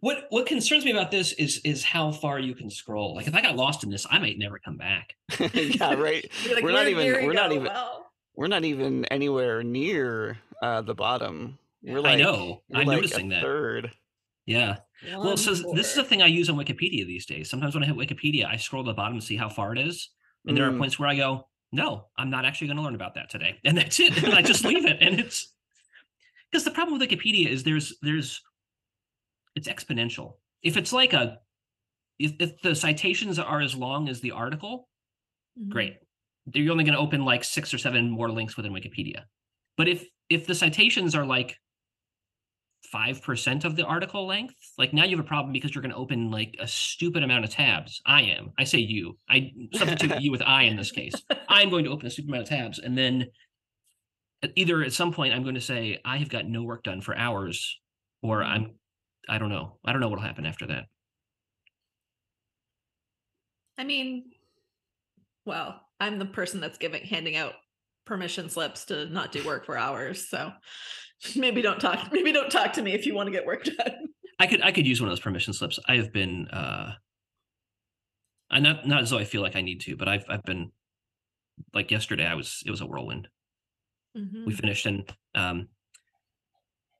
What 0.01 0.27
what 0.29 0.45
concerns 0.45 0.85
me 0.85 0.91
about 0.91 1.11
this 1.11 1.33
is 1.33 1.59
is 1.65 1.83
how 1.83 2.11
far 2.13 2.39
you 2.39 2.55
can 2.55 2.69
scroll. 2.69 3.13
Like 3.15 3.27
if 3.27 3.35
I 3.35 3.41
got 3.41 3.57
lost 3.57 3.83
in 3.83 3.89
this, 3.89 4.07
I 4.09 4.17
might 4.17 4.37
never 4.37 4.57
come 4.57 4.77
back. 4.77 5.13
yeah, 5.53 5.93
right. 5.95 6.25
Like, 6.53 6.63
we're 6.63 6.71
not 6.71 6.87
even 6.87 7.25
we're 7.25 7.33
not 7.33 7.51
even 7.51 7.65
Well, 7.65 8.09
we're 8.33 8.47
not 8.47 8.63
even 8.63 9.03
anywhere 9.05 9.61
near 9.61 10.37
uh, 10.61 10.81
the 10.83 10.95
bottom. 10.95 11.59
We're 11.83 11.91
Yeah. 11.91 11.97
I 11.97 12.01
like 12.11 12.19
know. 12.19 12.61
I'm 12.73 12.87
like 12.87 12.95
noticing 12.95 13.29
a 13.33 13.35
that. 13.35 13.41
third. 13.43 13.91
Yeah. 14.49 14.77
Well, 15.11 15.23
one 15.23 15.37
so 15.37 15.53
this 15.73 15.91
is 15.91 15.97
a 15.97 16.03
thing 16.03 16.21
I 16.21 16.25
use 16.27 16.49
on 16.49 16.57
Wikipedia 16.57 17.05
these 17.05 17.25
days. 17.25 17.49
Sometimes 17.49 17.73
when 17.75 17.83
I 17.83 17.87
hit 17.87 17.95
Wikipedia, 17.95 18.45
I 18.45 18.57
scroll 18.57 18.83
to 18.83 18.89
the 18.89 18.93
bottom 18.95 19.19
to 19.19 19.25
see 19.25 19.37
how 19.37 19.47
far 19.47 19.71
it 19.73 19.79
is, 19.79 20.09
and 20.45 20.57
there 20.57 20.67
are 20.67 20.71
Mm. 20.71 20.79
points 20.79 20.97
where 20.99 21.07
I 21.07 21.15
go, 21.15 21.47
"No, 21.71 22.07
I'm 22.17 22.29
not 22.29 22.45
actually 22.45 22.67
going 22.67 22.77
to 22.77 22.83
learn 22.83 22.95
about 22.95 23.13
that 23.15 23.29
today," 23.29 23.59
and 23.63 23.77
that's 23.77 23.99
it. 23.99 24.21
And 24.23 24.33
I 24.33 24.41
just 24.41 24.65
leave 24.65 24.85
it. 24.85 24.97
And 25.01 25.19
it's 25.19 25.53
because 26.51 26.65
the 26.65 26.71
problem 26.71 26.97
with 26.99 27.07
Wikipedia 27.09 27.47
is 27.47 27.63
there's 27.63 27.97
there's 28.01 28.41
it's 29.55 29.67
exponential. 29.67 30.37
If 30.63 30.77
it's 30.77 30.91
like 30.93 31.13
a 31.13 31.39
if, 32.17 32.33
if 32.39 32.61
the 32.61 32.75
citations 32.75 33.39
are 33.39 33.61
as 33.61 33.75
long 33.75 34.09
as 34.09 34.19
the 34.19 34.31
article, 34.31 34.89
Mhm. 35.59 35.69
great. 35.69 35.97
You're 36.53 36.71
only 36.71 36.83
going 36.83 36.95
to 36.95 36.99
open 36.99 37.23
like 37.23 37.43
six 37.43 37.73
or 37.73 37.77
seven 37.77 38.09
more 38.09 38.31
links 38.31 38.57
within 38.57 38.73
Wikipedia. 38.73 39.25
But 39.77 39.87
if 39.87 40.05
if 40.29 40.45
the 40.47 40.55
citations 40.55 41.15
are 41.15 41.25
like 41.25 41.57
five 42.91 43.21
percent 43.21 43.65
of 43.65 43.75
the 43.75 43.85
article 43.85 44.25
length, 44.25 44.55
like 44.77 44.93
now 44.93 45.03
you 45.03 45.15
have 45.17 45.25
a 45.25 45.27
problem 45.27 45.53
because 45.53 45.73
you're 45.73 45.81
going 45.81 45.91
to 45.91 45.97
open 45.97 46.31
like 46.31 46.55
a 46.59 46.67
stupid 46.67 47.23
amount 47.23 47.45
of 47.45 47.51
tabs. 47.51 48.01
I 48.05 48.23
am. 48.23 48.51
I 48.57 48.63
say 48.63 48.79
you. 48.79 49.17
I 49.29 49.51
substitute 49.73 50.21
you 50.21 50.31
with 50.31 50.41
I 50.41 50.63
in 50.63 50.75
this 50.75 50.91
case. 50.91 51.13
I'm 51.49 51.69
going 51.69 51.85
to 51.85 51.91
open 51.91 52.07
a 52.07 52.09
stupid 52.09 52.29
amount 52.29 52.43
of 52.43 52.49
tabs, 52.49 52.79
and 52.79 52.97
then 52.97 53.27
either 54.55 54.83
at 54.83 54.93
some 54.93 55.11
point 55.11 55.33
I'm 55.33 55.43
going 55.43 55.55
to 55.55 55.61
say 55.61 55.99
I 56.03 56.17
have 56.17 56.29
got 56.29 56.47
no 56.47 56.63
work 56.63 56.83
done 56.83 57.01
for 57.01 57.15
hours, 57.15 57.79
or 58.21 58.39
mm-hmm. 58.39 58.51
I'm 58.51 58.71
I 59.27 59.37
don't 59.37 59.49
know. 59.49 59.77
I 59.85 59.91
don't 59.91 60.01
know 60.01 60.09
what'll 60.09 60.25
happen 60.25 60.45
after 60.45 60.65
that. 60.67 60.85
I 63.77 63.83
mean, 63.83 64.31
well, 65.45 65.81
I'm 65.99 66.19
the 66.19 66.25
person 66.25 66.59
that's 66.59 66.77
giving 66.77 67.03
handing 67.03 67.35
out 67.35 67.53
permission 68.05 68.49
slips 68.49 68.85
to 68.85 69.05
not 69.07 69.31
do 69.31 69.45
work 69.45 69.65
for 69.65 69.77
hours. 69.77 70.27
So 70.27 70.51
maybe 71.35 71.61
don't 71.61 71.79
talk. 71.79 72.11
Maybe 72.11 72.31
don't 72.31 72.51
talk 72.51 72.73
to 72.73 72.81
me 72.81 72.93
if 72.93 73.05
you 73.05 73.13
want 73.13 73.27
to 73.27 73.31
get 73.31 73.45
work 73.45 73.63
done. 73.77 74.09
I 74.39 74.47
could 74.47 74.61
I 74.61 74.71
could 74.71 74.87
use 74.87 75.01
one 75.01 75.09
of 75.09 75.11
those 75.11 75.19
permission 75.23 75.53
slips. 75.53 75.79
I 75.87 75.95
have 75.95 76.13
been 76.13 76.47
uh 76.47 76.93
I 78.49 78.59
not 78.59 78.87
not 78.87 79.01
as 79.01 79.09
though 79.09 79.17
I 79.17 79.25
feel 79.25 79.41
like 79.41 79.55
I 79.55 79.61
need 79.61 79.81
to, 79.81 79.95
but 79.97 80.07
I've 80.07 80.23
I've 80.29 80.43
been 80.43 80.71
like 81.73 81.91
yesterday 81.91 82.25
I 82.25 82.35
was 82.35 82.63
it 82.65 82.71
was 82.71 82.81
a 82.81 82.85
whirlwind. 82.85 83.27
Mm-hmm. 84.17 84.45
We 84.45 84.53
finished 84.53 84.85
and 84.85 85.11
um 85.35 85.67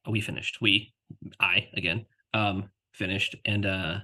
we 0.07 0.21
finished. 0.21 0.59
We 0.61 0.93
I 1.39 1.67
again 1.75 2.05
um 2.33 2.69
finished 2.93 3.35
and 3.45 3.65
uh 3.65 3.99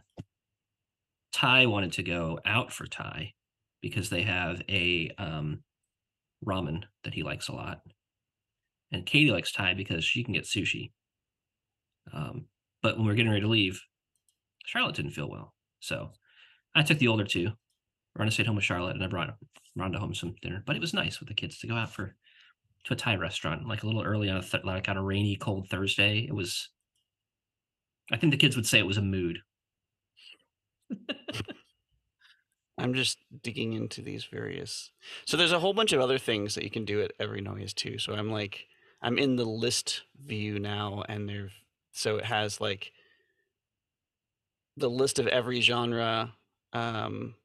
Ty 1.34 1.66
wanted 1.66 1.92
to 1.94 2.04
go 2.04 2.40
out 2.46 2.72
for 2.72 2.86
Thai 2.86 3.34
because 3.82 4.10
they 4.10 4.22
have 4.22 4.62
a 4.70 5.12
um 5.18 5.62
ramen 6.46 6.84
that 7.04 7.14
he 7.14 7.24
likes 7.24 7.50
a 7.50 7.54
lot. 7.54 7.82
And 8.92 9.06
Katie 9.06 9.32
likes 9.32 9.52
Thai 9.52 9.74
because 9.74 10.04
she 10.04 10.24
can 10.24 10.34
get 10.34 10.46
sushi. 10.46 10.92
Um, 12.14 12.46
but 12.82 12.98
when 12.98 13.06
we 13.06 13.12
are 13.12 13.16
getting 13.16 13.32
ready 13.32 13.42
to 13.42 13.48
leave, 13.48 13.82
Charlotte 14.66 14.96
didn't 14.96 15.12
feel 15.12 15.30
well. 15.30 15.54
So 15.80 16.12
I 16.74 16.84
took 16.84 17.00
the 17.00 17.08
older 17.08 17.26
two. 17.26 17.52
Rhonda 18.18 18.32
stayed 18.32 18.48
home 18.48 18.56
with 18.56 18.66
Charlotte 18.66 18.96
and 18.96 19.04
I 19.04 19.08
brought 19.08 19.36
Rhonda 19.78 19.98
home 19.98 20.14
some 20.14 20.36
dinner. 20.42 20.64
But 20.66 20.76
it 20.76 20.82
was 20.82 20.94
nice 20.94 21.20
with 21.20 21.28
the 21.28 21.36
kids 21.36 21.60
to 21.60 21.68
go 21.68 21.76
out 21.76 21.92
for 21.92 22.16
to 22.86 22.94
a 22.94 22.96
Thai 22.96 23.16
restaurant, 23.16 23.68
like 23.68 23.84
a 23.84 23.86
little 23.88 24.04
early 24.04 24.30
on 24.30 24.38
a 24.38 24.42
th- 24.42 24.64
like 24.64 24.88
on 24.88 24.98
a 24.98 25.04
rainy, 25.04 25.36
cold 25.36 25.68
Thursday. 25.70 26.20
It 26.20 26.34
was 26.34 26.70
I 28.12 28.18
think 28.18 28.32
the 28.32 28.38
kids 28.38 28.56
would 28.56 28.68
say 28.68 28.80
it 28.80 28.86
was 28.86 28.98
a 28.98 29.02
mood. 29.02 29.40
I'm 32.78 32.94
just 32.94 33.18
digging 33.42 33.74
into 33.74 34.02
these 34.02 34.26
various. 34.26 34.92
So 35.26 35.38
there's 35.38 35.54
a 35.54 35.60
whole 35.60 35.74
bunch 35.74 35.94
of 35.94 36.02
other 36.02 36.18
things 36.18 36.56
that 36.56 36.64
you 36.64 36.70
can 36.70 36.86
do 36.86 37.02
at 37.02 37.14
Every 37.20 37.42
Noise 37.42 37.74
too. 37.74 37.98
So 37.98 38.14
I'm 38.14 38.30
like, 38.30 38.68
I'm 39.06 39.20
in 39.20 39.36
the 39.36 39.46
list 39.46 40.02
view 40.20 40.58
now, 40.58 41.04
and 41.08 41.30
there, 41.30 41.52
so 41.94 42.18
it 42.18 42.26
has 42.26 42.60
like 42.60 42.92
the 44.78 44.90
list 44.90 45.20
of 45.20 45.28
every 45.28 45.62
genre, 45.62 46.34
um, 46.74 47.36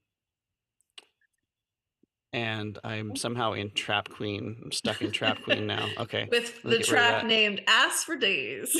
and 2.32 2.78
I'm 2.82 3.14
somehow 3.14 3.52
in 3.52 3.72
Trap 3.72 4.08
Queen. 4.08 4.56
I'm 4.64 4.72
stuck 4.72 5.02
in 5.02 5.12
Trap 5.12 5.42
Queen 5.44 5.66
now. 5.66 5.86
Okay. 5.98 6.28
With 6.30 6.62
the 6.62 6.70
get 6.70 6.70
rid 6.70 6.80
of 6.80 6.86
track 6.86 7.22
that. 7.22 7.26
named 7.26 7.60
Ass 7.66 8.04
for 8.04 8.16
Days. 8.16 8.74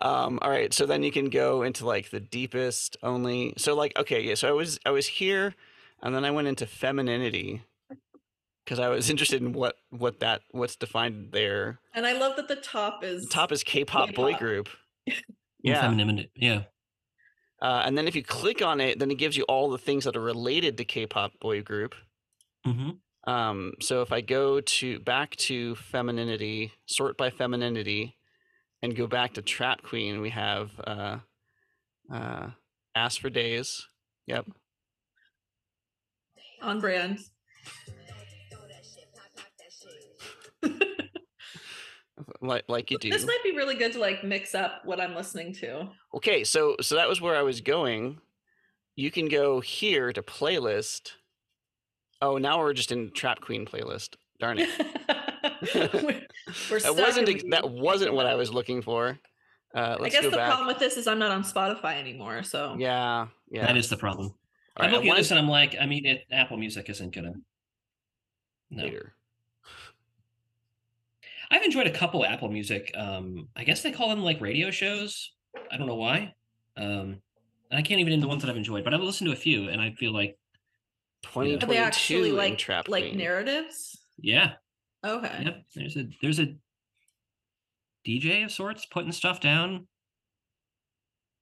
um, 0.00 0.38
all 0.40 0.48
right, 0.50 0.72
so 0.72 0.86
then 0.86 1.02
you 1.02 1.12
can 1.12 1.28
go 1.28 1.64
into 1.64 1.84
like 1.84 2.08
the 2.08 2.20
deepest 2.20 2.96
only. 3.02 3.52
So 3.58 3.74
like, 3.74 3.92
okay, 3.98 4.22
yeah. 4.22 4.36
So 4.36 4.48
I 4.48 4.52
was 4.52 4.80
I 4.86 4.90
was 4.90 5.06
here, 5.06 5.54
and 6.02 6.14
then 6.14 6.24
I 6.24 6.30
went 6.30 6.48
into 6.48 6.64
femininity 6.64 7.62
because 8.64 8.78
I 8.78 8.88
was 8.88 9.10
interested 9.14 9.42
in 9.42 9.52
what 9.52 9.76
what 9.90 10.20
that 10.20 10.42
what's 10.52 10.76
defined 10.76 11.30
there. 11.32 11.80
and 11.94 12.06
I 12.06 12.12
love 12.18 12.36
that 12.36 12.48
the 12.48 12.56
top 12.56 13.02
is 13.04 13.26
Top 13.28 13.52
is 13.52 13.62
K-pop 13.62 14.14
boy 14.14 14.28
K-pop. 14.32 14.40
group. 14.40 14.68
Yeah, 15.62 15.82
femininity. 15.82 16.30
Yeah. 16.34 16.62
uh, 17.60 17.82
and 17.84 17.96
then 17.98 18.08
if 18.08 18.16
you 18.16 18.22
click 18.22 18.62
on 18.62 18.80
it, 18.80 18.98
then 18.98 19.10
it 19.10 19.16
gives 19.18 19.36
you 19.36 19.42
all 19.44 19.68
the 19.68 19.76
things 19.76 20.04
that 20.04 20.16
are 20.16 20.20
related 20.22 20.78
to 20.78 20.84
K-pop 20.86 21.32
boy 21.38 21.60
group. 21.62 21.94
hmm 22.64 22.92
Um, 23.24 23.74
so 23.80 24.00
if 24.00 24.10
I 24.10 24.22
go 24.22 24.62
to 24.62 24.98
back 25.00 25.36
to 25.36 25.74
femininity, 25.74 26.72
sort 26.86 27.18
by 27.18 27.28
femininity, 27.28 28.16
and 28.80 28.96
go 28.96 29.06
back 29.06 29.34
to 29.34 29.42
Trap 29.42 29.82
Queen, 29.82 30.22
we 30.22 30.30
have 30.30 30.70
uh, 30.86 31.18
uh, 32.10 32.46
Ask 32.94 33.20
for 33.20 33.28
Days. 33.28 33.86
Yep. 34.26 34.46
on 36.62 36.80
brand. 36.80 37.18
Like 42.40 42.64
like 42.68 42.90
you 42.90 42.98
do. 42.98 43.10
This 43.10 43.26
might 43.26 43.42
be 43.44 43.52
really 43.56 43.74
good 43.74 43.92
to 43.92 43.98
like 44.00 44.24
mix 44.24 44.54
up 44.54 44.82
what 44.84 45.00
I'm 45.00 45.14
listening 45.14 45.52
to. 45.54 45.88
Okay, 46.14 46.44
so 46.44 46.76
so 46.80 46.96
that 46.96 47.08
was 47.08 47.20
where 47.20 47.36
I 47.36 47.42
was 47.42 47.60
going. 47.60 48.18
You 48.96 49.10
can 49.10 49.28
go 49.28 49.60
here 49.60 50.12
to 50.12 50.22
playlist. 50.22 51.12
Oh, 52.22 52.36
now 52.38 52.58
we're 52.58 52.72
just 52.74 52.92
in 52.92 53.10
Trap 53.12 53.40
Queen 53.40 53.64
playlist. 53.66 54.16
Darn 54.40 54.58
it. 54.58 54.68
We're- 55.92 56.26
we're 56.70 56.80
that 56.80 56.96
wasn't 56.96 57.28
and 57.28 57.36
ex- 57.36 57.44
that 57.50 57.70
wasn't 57.70 58.14
what 58.14 58.26
I 58.26 58.34
was 58.34 58.52
looking 58.52 58.82
for. 58.82 59.18
Uh, 59.74 59.78
I 59.78 59.96
let's 60.02 60.14
guess 60.14 60.24
go 60.24 60.30
the 60.30 60.36
back. 60.36 60.48
problem 60.48 60.66
with 60.66 60.78
this 60.78 60.96
is 60.96 61.06
I'm 61.06 61.18
not 61.18 61.30
on 61.30 61.44
Spotify 61.44 61.98
anymore. 61.98 62.42
So 62.42 62.76
yeah, 62.78 63.28
yeah. 63.50 63.66
That 63.66 63.76
is 63.76 63.88
the 63.88 63.96
problem. 63.96 64.34
All 64.76 64.84
I'm 64.84 64.86
right, 64.86 64.92
looking 64.96 65.10
at 65.10 65.16
this 65.16 65.30
and 65.30 65.38
I'm 65.38 65.48
like, 65.48 65.76
I 65.80 65.86
mean, 65.86 66.06
it, 66.06 66.24
Apple 66.32 66.56
Music 66.56 66.88
isn't 66.90 67.14
gonna. 67.14 67.32
No, 68.70 68.82
later. 68.84 69.14
I've 71.50 71.62
enjoyed 71.64 71.86
a 71.86 71.90
couple 71.90 72.24
Apple 72.24 72.48
Music. 72.48 72.92
Um, 72.96 73.48
I 73.56 73.64
guess 73.64 73.82
they 73.82 73.90
call 73.92 74.08
them 74.08 74.22
like 74.22 74.40
radio 74.40 74.70
shows. 74.70 75.32
I 75.70 75.76
don't 75.76 75.86
know 75.88 75.96
why. 75.96 76.34
Um, 76.76 77.20
and 77.70 77.78
I 77.78 77.82
can't 77.82 78.00
even 78.00 78.10
name 78.12 78.20
the 78.20 78.28
ones 78.28 78.42
that 78.42 78.50
I've 78.50 78.56
enjoyed, 78.56 78.84
but 78.84 78.94
I've 78.94 79.00
listened 79.00 79.28
to 79.28 79.32
a 79.32 79.36
few, 79.36 79.68
and 79.68 79.80
I 79.80 79.92
feel 79.92 80.12
like, 80.12 80.36
are 81.36 81.44
they 81.58 81.76
actually 81.76 82.32
like 82.32 82.56
Trap 82.58 82.88
like 82.88 83.04
Queen. 83.04 83.18
narratives? 83.18 83.98
yeah, 84.20 84.52
Okay. 85.04 85.42
yep. 85.44 85.62
There's 85.74 85.96
a 85.96 86.08
there's 86.22 86.38
a 86.40 86.54
DJ 88.06 88.44
of 88.44 88.50
sorts 88.52 88.86
putting 88.86 89.12
stuff 89.12 89.40
down. 89.40 89.86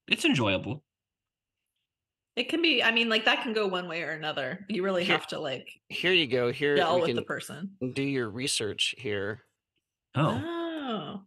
It's 0.08 0.24
enjoyable. 0.24 0.82
It 2.34 2.48
can 2.48 2.62
be. 2.62 2.82
I 2.82 2.90
mean, 2.92 3.08
like 3.08 3.24
that 3.26 3.42
can 3.42 3.52
go 3.52 3.66
one 3.66 3.88
way 3.88 4.02
or 4.02 4.10
another. 4.10 4.64
You 4.68 4.82
really 4.82 5.04
Here- 5.04 5.16
have 5.16 5.26
to 5.28 5.38
like 5.38 5.68
Here 5.88 6.12
you 6.12 6.26
go. 6.26 6.50
Here 6.52 6.76
gel 6.76 6.94
we 6.96 7.00
with 7.02 7.08
can 7.08 7.16
the 7.16 7.22
person. 7.22 7.70
do 7.94 8.02
your 8.02 8.28
research 8.30 8.94
here. 8.98 9.42
Oh, 10.14 10.42
Oh, 10.90 11.20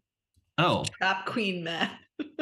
oh, 0.58 0.84
trap 0.98 1.26
queen 1.26 1.64
Matt. 1.64 1.92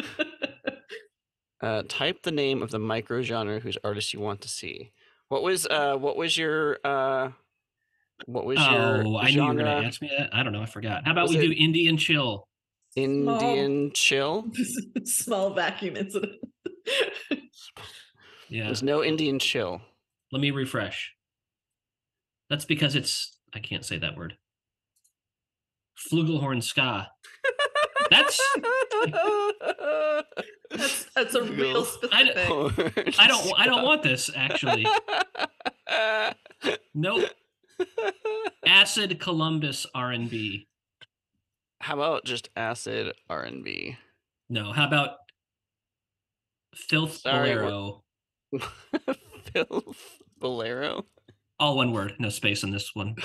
Uh, 1.62 1.84
type 1.90 2.24
the 2.24 2.32
name 2.32 2.64
of 2.64 2.72
the 2.72 2.80
micro 2.80 3.22
genre 3.22 3.60
whose 3.60 3.78
artist 3.84 4.14
you 4.14 4.20
want 4.22 4.40
to 4.40 4.48
see. 4.48 4.94
What 5.28 5.44
was 5.44 5.68
uh 5.68 5.98
what 5.98 6.16
was 6.16 6.38
your 6.38 6.78
uh 6.86 7.32
what 8.28 8.46
was 8.46 8.58
your 8.60 9.06
oh! 9.06 9.18
I 9.18 9.26
knew 9.30 9.42
you 9.42 9.46
were 9.46 9.54
gonna 9.56 9.82
ask 9.86 10.02
me 10.02 10.10
that. 10.18 10.30
I 10.34 10.42
don't 10.42 10.54
know. 10.54 10.62
I 10.62 10.66
forgot. 10.66 11.04
How 11.06 11.12
about 11.12 11.24
Was 11.28 11.32
we 11.36 11.40
it- 11.44 11.48
do 11.48 11.54
Indian 11.54 11.98
chill? 11.98 12.48
Indian 12.96 13.92
chill. 13.94 14.46
Small 15.04 15.54
vacuum 15.54 15.98
incident. 15.98 16.34
Yeah. 18.48 18.64
There's 18.66 18.82
no 18.82 19.04
Indian 19.04 19.38
chill. 19.38 19.82
Let 20.32 20.42
me 20.42 20.50
refresh. 20.52 21.12
That's 22.50 22.64
because 22.66 22.96
it's 22.96 23.38
I 23.54 23.60
can't 23.60 23.84
say 23.86 23.98
that 24.00 24.16
word. 24.18 24.38
Flugelhorn 26.12 26.62
ska. 26.64 27.08
That's 28.10 28.40
That's 30.72 31.06
that's 31.16 31.36
a 31.36 31.44
real 31.44 31.82
I 32.12 32.26
specific. 32.26 33.16
I 33.20 33.28
don't 33.28 33.60
I 33.60 33.66
don't 33.66 33.84
want 33.84 34.04
this 34.04 34.30
actually. 34.36 34.86
Nope. 36.94 37.30
Acid 38.66 39.20
Columbus 39.20 39.86
R 39.96 40.12
and 40.12 40.30
B. 40.30 40.68
How 41.80 41.94
about 41.96 42.26
just 42.26 42.50
acid 42.58 43.14
R 43.30 43.44
and 43.44 43.64
B? 43.64 43.96
No, 44.50 44.74
how 44.74 44.86
about 44.86 45.12
Filth 46.76 47.18
Sorry, 47.20 47.56
we're- 47.56 47.62
Bolero? 47.62 48.04
Filth 49.54 50.22
Bolero. 50.38 51.06
All 51.60 51.78
one 51.78 51.94
word, 51.94 52.16
no 52.20 52.30
space 52.30 52.64
in 52.64 52.72
this 52.72 52.92
one. 52.94 53.16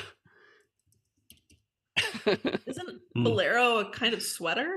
Isn't 2.66 3.00
Mm. 3.16 3.22
bolero 3.24 3.78
a 3.78 3.90
kind 3.90 4.12
of 4.14 4.22
sweater? 4.22 4.76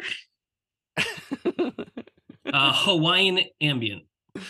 Uh, 2.53 2.71
Hawaiian 2.73 3.39
ambient. 3.59 4.03
Ooh, 4.37 4.41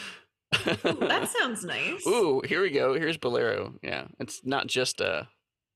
that 0.84 1.28
sounds 1.40 1.66
nice. 1.66 2.06
Ooh, 2.06 2.44
here 2.46 2.62
we 2.62 2.70
go. 2.70 2.94
Here's 2.94 3.18
Bolero. 3.18 3.74
Yeah, 3.82 4.06
it's 4.20 4.42
not 4.46 4.68
just 4.68 5.02
a, 5.02 5.28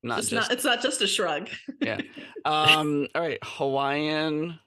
not 0.03 0.17
Just 0.17 0.29
just. 0.29 0.49
not, 0.49 0.51
it's 0.55 0.63
not 0.63 0.81
just 0.83 1.01
a 1.01 1.07
shrug. 1.07 1.49
Yeah. 1.81 1.99
Um. 2.45 3.07
All 3.15 3.21
right, 3.21 3.39
Hawaiian. 3.43 4.59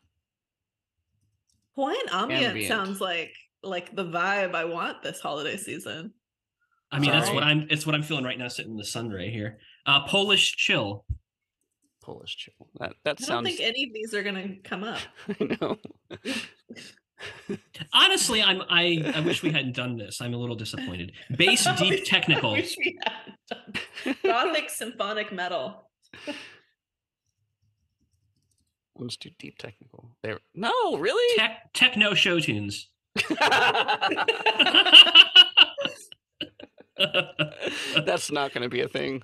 Hawaiian 1.76 2.08
ambient, 2.10 2.44
Ambient. 2.44 2.68
sounds 2.68 3.00
like 3.00 3.32
like 3.62 3.94
the 3.94 4.04
vibe 4.04 4.56
I 4.56 4.64
want 4.64 5.02
this 5.04 5.20
holiday 5.20 5.56
season. 5.56 6.12
I 6.90 6.98
mean, 6.98 7.12
that's 7.12 7.30
what 7.30 7.44
I'm. 7.44 7.68
It's 7.70 7.86
what 7.86 7.94
I'm 7.94 8.02
feeling 8.02 8.24
right 8.24 8.38
now, 8.38 8.48
sitting 8.48 8.72
in 8.72 8.78
the 8.78 8.84
sun 8.84 9.10
right 9.10 9.30
here. 9.30 9.58
Uh, 9.86 10.04
Polish 10.08 10.56
chill. 10.56 11.04
Polish 12.04 12.36
chill. 12.36 12.68
That 12.78 12.92
that 13.04 13.18
I 13.22 13.26
don't 13.26 13.44
think 13.44 13.60
any 13.60 13.84
of 13.84 13.94
these 13.94 14.12
are 14.12 14.22
gonna 14.22 14.56
come 14.62 14.84
up. 14.94 14.98
I 15.28 15.56
know. 15.60 15.78
Honestly, 17.94 18.42
I'm. 18.42 18.62
I. 18.68 19.12
I 19.14 19.20
wish 19.20 19.42
we 19.42 19.50
hadn't 19.50 19.74
done 19.74 19.96
this. 19.96 20.20
I'm 20.20 20.34
a 20.34 20.36
little 20.36 20.56
disappointed. 20.56 21.12
Bass 21.36 21.66
deep 21.78 22.04
technical. 22.04 22.52
wish 22.52 22.76
we 22.76 22.98
hadn't 23.02 23.38
done 23.48 24.16
Gothic 24.22 24.68
symphonic 24.68 25.32
metal. 25.32 25.88
Let's 28.96 29.16
do 29.16 29.30
deep 29.38 29.56
technical. 29.58 30.10
There. 30.22 30.40
No, 30.54 30.98
really. 30.98 31.36
Tech, 31.38 31.72
techno 31.72 32.14
show 32.14 32.38
tunes. 32.38 32.88
That's 38.04 38.30
not 38.30 38.52
going 38.52 38.62
to 38.62 38.68
be 38.68 38.82
a 38.82 38.88
thing. 38.88 39.22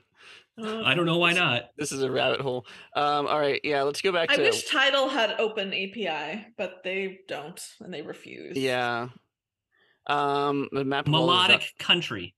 Uh, 0.63 0.83
I 0.85 0.95
don't 0.95 1.07
know 1.07 1.19
why 1.19 1.33
not. 1.33 1.71
This 1.77 1.93
is 1.93 2.03
a 2.03 2.11
rabbit 2.11 2.41
hole. 2.41 2.67
Um. 2.95 3.27
All 3.27 3.39
right. 3.39 3.61
Yeah. 3.65 3.83
Let's 3.83 4.01
go 4.03 4.13
back 4.13 4.31
I 4.31 4.37
to. 4.37 4.43
wish 4.43 4.65
Tidal 4.65 5.09
had 5.09 5.39
open 5.41 5.69
API, 5.69 6.47
but 6.59 6.83
they 6.85 7.21
don't, 7.29 7.61
and 7.81 7.93
they 7.93 8.03
refuse. 8.03 8.57
Yeah. 8.57 9.09
Um. 10.07 10.69
The 10.73 10.85
map. 10.85 11.07
of 11.09 11.15
all 11.15 11.21
the 11.21 11.27
Melodic 11.33 11.63
zo- 11.63 11.69
country. 11.79 12.35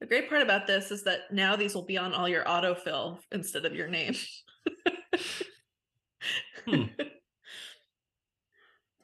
The 0.00 0.06
great 0.06 0.28
part 0.28 0.42
about 0.42 0.66
this 0.66 0.90
is 0.90 1.02
that 1.04 1.32
now 1.32 1.56
these 1.56 1.74
will 1.74 1.86
be 1.86 1.96
on 1.96 2.12
all 2.12 2.28
your 2.28 2.44
autofill 2.44 3.20
instead 3.32 3.64
of 3.64 3.74
your 3.74 3.88
name. 3.88 4.14
Hmm. 6.66 6.84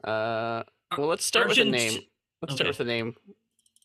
Uh. 0.03 0.63
Well, 0.97 1.09
let's 1.09 1.27
start 1.27 1.49
with 1.49 1.59
a 1.59 1.65
name. 1.65 2.01
Let's 2.41 2.55
start 2.55 2.69
with 2.69 2.79
the 2.79 2.85
name. 2.85 3.15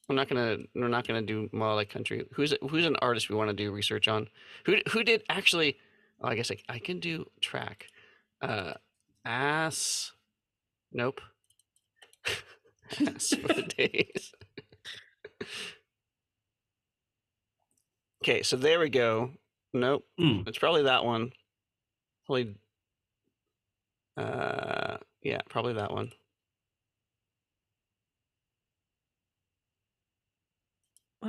I'm 0.10 0.15
not 0.15 0.30
gonna. 0.30 0.58
We're 0.76 0.88
not 0.88 1.08
gonna 1.08 1.22
do 1.22 1.50
melodic 1.52 1.89
country. 1.89 2.26
Who's 2.34 2.54
who's 2.70 2.86
an 2.86 2.96
artist 2.98 3.30
we 3.30 3.36
want 3.36 3.50
to 3.50 3.56
do 3.56 3.72
research 3.72 4.08
on? 4.08 4.28
Who 4.65 4.78
who 4.91 5.04
did 5.04 5.24
actually? 5.30 5.78
Oh, 6.22 6.28
I 6.28 6.36
guess 6.36 6.52
I, 6.52 6.58
I 6.70 6.80
can 6.80 7.00
do 7.00 7.26
track. 7.41 7.88
Uh, 8.41 8.74
ass. 9.26 10.12
Nope. 10.94 11.20
ass 13.00 13.30
for 13.30 13.48
the 13.54 13.62
days. 13.78 14.32
okay, 18.24 18.44
so 18.44 18.56
there 18.56 18.80
we 18.80 18.89
go. 18.89 19.32
Nope, 19.74 20.06
Mm, 20.20 20.48
it's 20.48 20.58
probably 20.58 20.84
that 20.84 21.04
one. 21.04 21.32
Probably. 22.26 22.56
Uh, 24.15 24.98
yeah, 25.22 25.41
probably 25.50 25.74
that 25.74 25.91
one. 25.91 26.12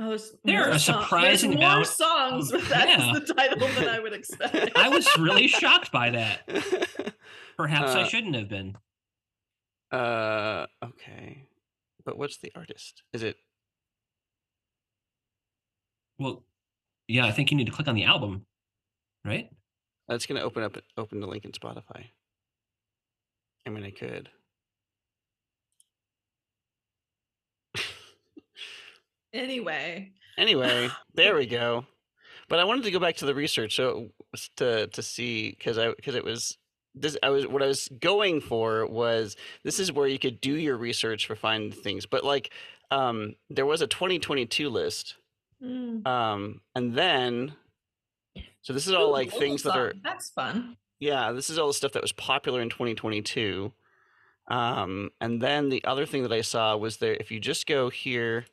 Well, 0.07 0.17
there's 0.17 0.31
There 0.45 0.63
are 0.63 0.69
a 0.71 0.79
song- 0.79 1.01
surprising 1.03 1.49
there's 1.51 1.59
more 1.61 1.71
amount 1.73 1.87
songs 1.87 2.51
with 2.53 2.69
that's 2.69 3.03
yeah. 3.03 3.13
the 3.13 3.33
title 3.33 3.67
than 3.67 3.89
I 3.89 3.99
would 3.99 4.13
expect. 4.21 4.71
I 4.77 4.87
was 4.89 5.05
really 5.17 5.47
shocked 5.47 5.91
by 5.91 6.09
that. 6.11 6.47
Perhaps 7.57 7.91
I 7.91 8.03
Uh, 8.03 8.07
shouldn't 8.07 8.35
have 8.35 8.47
been. 8.47 8.77
Uh, 9.91 10.67
okay. 10.83 11.43
But 12.05 12.17
what's 12.17 12.37
the 12.37 12.51
artist? 12.55 13.03
Is 13.11 13.23
it? 13.23 13.35
Well, 16.19 16.43
yeah, 17.07 17.25
I 17.25 17.31
think 17.31 17.51
you 17.51 17.57
need 17.57 17.67
to 17.67 17.71
click 17.73 17.87
on 17.87 17.95
the 17.95 18.05
album, 18.05 18.45
right? 19.25 19.49
That's 20.07 20.25
gonna 20.25 20.41
open 20.41 20.63
up 20.63 20.77
open 20.97 21.19
the 21.19 21.27
link 21.27 21.43
in 21.45 21.51
Spotify. 21.51 22.05
I 23.65 23.69
mean, 23.69 23.83
I 23.83 23.91
could. 23.91 24.29
Anyway, 29.33 30.11
Anyway, 30.37 30.89
there 31.15 31.35
we 31.35 31.47
go. 31.47 31.85
But 32.47 32.59
I 32.59 32.63
wanted 32.63 32.83
to 32.85 32.91
go 32.91 32.99
back 32.99 33.17
to 33.17 33.25
the 33.25 33.35
research 33.35 33.75
so 33.75 34.09
to 34.57 34.87
to 34.87 35.01
see 35.01 35.49
because 35.49 35.77
I 35.77 35.89
because 35.93 36.15
it 36.15 36.23
was 36.23 36.57
this 36.95 37.17
I 37.21 37.29
was 37.29 37.45
what 37.47 37.61
I 37.61 37.67
was 37.67 37.89
going 37.99 38.39
for 38.39 38.85
was 38.85 39.35
this 39.63 39.79
is 39.79 39.91
where 39.91 40.07
you 40.07 40.19
could 40.19 40.39
do 40.39 40.53
your 40.53 40.77
research 40.77 41.25
for 41.25 41.35
find 41.35 41.73
things. 41.73 42.05
But 42.05 42.23
like 42.23 42.53
um 42.89 43.35
there 43.49 43.65
was 43.65 43.81
a 43.81 43.87
2022 43.87 44.69
list 44.69 45.15
mm, 45.61 46.07
um 46.07 46.61
and 46.73 46.93
then 46.93 47.53
so 48.61 48.71
this 48.71 48.87
is 48.87 48.93
all 48.93 49.09
ooh, 49.09 49.13
like 49.13 49.31
things 49.31 49.63
that 49.63 49.75
are 49.75 49.93
that's 50.01 50.29
fun. 50.29 50.77
Yeah, 50.99 51.33
this 51.33 51.49
is 51.49 51.59
all 51.59 51.67
the 51.67 51.73
stuff 51.73 51.91
that 51.93 52.01
was 52.01 52.11
popular 52.13 52.61
in 52.61 52.69
2022. 52.69 53.71
Um, 54.47 55.11
and 55.19 55.41
then 55.41 55.69
the 55.69 55.83
other 55.83 56.05
thing 56.05 56.23
that 56.23 56.31
I 56.31 56.41
saw 56.41 56.75
was 56.75 56.97
there, 56.97 57.13
if 57.13 57.29
you 57.29 57.39
just 57.39 57.67
go 57.67 57.89
here, 57.89 58.45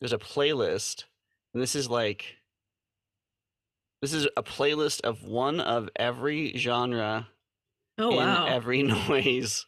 there's 0.00 0.12
a 0.12 0.18
playlist, 0.18 1.04
and 1.52 1.62
this 1.62 1.74
is 1.74 1.88
like, 1.88 2.36
this 4.02 4.12
is 4.12 4.28
a 4.36 4.42
playlist 4.42 5.00
of 5.02 5.22
one 5.24 5.60
of 5.60 5.88
every 5.96 6.56
genre 6.56 7.28
Oh 7.98 8.10
in 8.10 8.16
wow, 8.16 8.46
every 8.46 8.82
noise. 9.08 9.66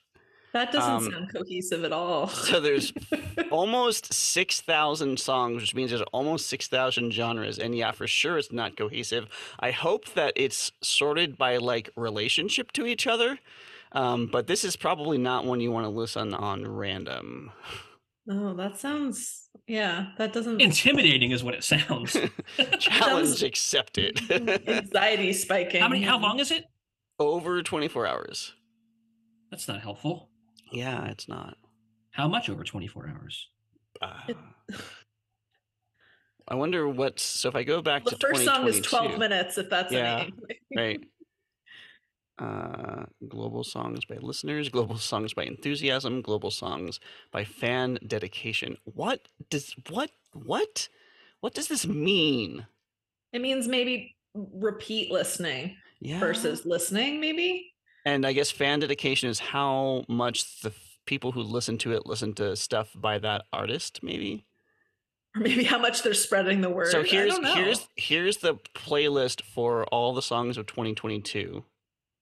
that 0.53 0.73
doesn't 0.73 0.95
um, 0.95 1.11
sound 1.11 1.33
cohesive 1.33 1.85
at 1.85 1.93
all. 1.93 2.29
So 2.29 2.61
there's 2.61 2.93
almost 3.51 4.13
6,000 4.13 5.19
songs, 5.19 5.63
which 5.63 5.75
means 5.75 5.91
there's 5.91 6.03
almost 6.13 6.49
6,000 6.49 7.13
genres. 7.13 7.59
And 7.59 7.75
yeah, 7.77 7.93
for 7.93 8.07
sure 8.07 8.39
it's 8.39 8.53
not 8.53 8.77
cohesive. 8.77 9.29
I 9.61 9.71
hope 9.71 10.13
that 10.15 10.33
it's 10.37 10.73
sorted 10.83 11.37
by 11.39 11.59
like 11.59 11.91
relationship 11.97 12.73
to 12.73 12.87
each 12.87 13.07
other. 13.07 13.39
Um, 13.93 14.27
but 14.27 14.47
this 14.47 14.65
is 14.65 14.77
probably 14.77 15.19
not 15.19 15.45
one 15.45 15.61
you 15.61 15.71
want 15.73 15.85
to 15.85 15.91
listen 15.91 16.35
on 16.35 16.67
random. 16.67 17.53
oh, 18.31 18.55
that 18.55 18.79
sounds 18.79 19.46
yeah, 19.67 20.09
that 20.19 20.33
doesn't 20.33 20.61
Intimidating 20.61 21.31
is 21.33 21.43
what 21.45 21.55
it 21.55 21.65
sounds. 21.65 22.17
Challenge 22.79 23.43
accepted. 23.43 24.21
anxiety 24.69 25.33
spiking. 25.33 25.81
how 25.81 25.89
many? 25.89 26.03
How 26.03 26.19
long 26.19 26.39
is 26.39 26.51
it? 26.51 26.65
Over 27.19 27.63
24 27.63 28.07
hours. 28.07 28.53
That's 29.51 29.69
not 29.69 29.81
helpful. 29.81 30.29
Yeah, 30.73 31.07
it's 31.07 31.29
not. 31.29 31.57
How 32.11 32.29
much 32.29 32.49
over 32.49 32.65
24 32.65 33.09
hours? 33.09 33.49
Uh, 34.03 34.33
I 36.49 36.55
wonder 36.55 36.89
what's 36.89 37.23
so 37.23 37.49
if 37.49 37.57
I 37.57 37.63
go 37.63 37.83
back 37.83 38.05
to 38.05 38.11
The 38.11 38.17
to 38.19 38.27
first 38.29 38.45
song 38.45 38.69
is 38.69 38.81
12 38.83 39.19
minutes, 39.19 39.59
if 39.59 39.69
that's 39.71 39.93
Yeah. 39.93 40.25
any. 40.25 40.33
right 40.77 41.01
uh 42.39 43.05
global 43.29 43.65
songs 43.65 44.05
by 44.05 44.17
listeners 44.17 44.69
global 44.69 44.99
songs 44.99 45.33
by 45.33 45.45
enthusiasm 45.45 46.21
global 46.21 46.51
songs 46.51 47.01
by 47.33 47.45
fan 47.45 47.99
dedication. 48.07 48.77
What 48.85 49.29
does 49.51 49.75
what 49.91 50.11
what? 50.33 50.89
What 51.41 51.55
does 51.55 51.69
this 51.69 51.87
mean? 51.87 52.67
It 53.33 53.41
means 53.41 53.69
maybe 53.69 54.17
repeat 54.35 55.11
listening 55.11 55.77
yeah. 56.01 56.19
versus 56.21 56.67
listening, 56.67 57.21
maybe. 57.21 57.73
and 58.05 58.27
i 58.27 58.33
guess 58.33 58.51
fan 58.51 58.81
dedication 58.81 59.29
is 59.29 59.39
how 59.39 60.05
much 60.09 60.61
the 60.63 60.69
f- 60.69 60.99
people 61.07 61.33
who 61.33 61.41
listen 61.43 61.79
to 61.79 61.93
it 61.93 62.07
listen 62.07 62.33
to 62.35 62.55
stuff 62.57 62.91
by 62.95 63.19
that 63.19 63.45
artist 63.53 64.01
maybe? 64.03 64.45
Or 65.35 65.41
maybe 65.43 65.65
how 65.65 65.79
much 65.79 66.03
they're 66.03 66.15
spreading 66.15 66.61
the 66.61 66.71
word. 66.71 66.89
so 66.89 67.03
here's 67.03 67.37
here's 67.55 67.89
here's 67.97 68.37
the 68.39 68.57
playlist 68.75 69.43
for 69.43 69.85
all 69.87 70.15
the 70.15 70.23
songs 70.23 70.57
of 70.57 70.67
2022 70.67 71.65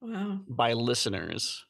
wow. 0.05 0.41
by 0.49 0.73
listeners 0.73 1.65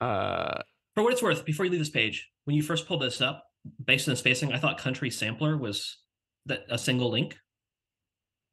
uh 0.00 0.60
For 0.94 1.02
what 1.02 1.12
it's 1.12 1.22
worth, 1.22 1.44
before 1.44 1.64
you 1.64 1.70
leave 1.70 1.80
this 1.80 1.90
page, 1.90 2.28
when 2.44 2.56
you 2.56 2.62
first 2.62 2.86
pulled 2.86 3.02
this 3.02 3.20
up, 3.20 3.44
based 3.84 4.08
on 4.08 4.12
the 4.12 4.16
spacing, 4.16 4.52
I 4.52 4.58
thought 4.58 4.78
Country 4.78 5.10
Sampler 5.10 5.56
was 5.56 5.98
that 6.46 6.64
a 6.68 6.78
single 6.78 7.10
link, 7.10 7.36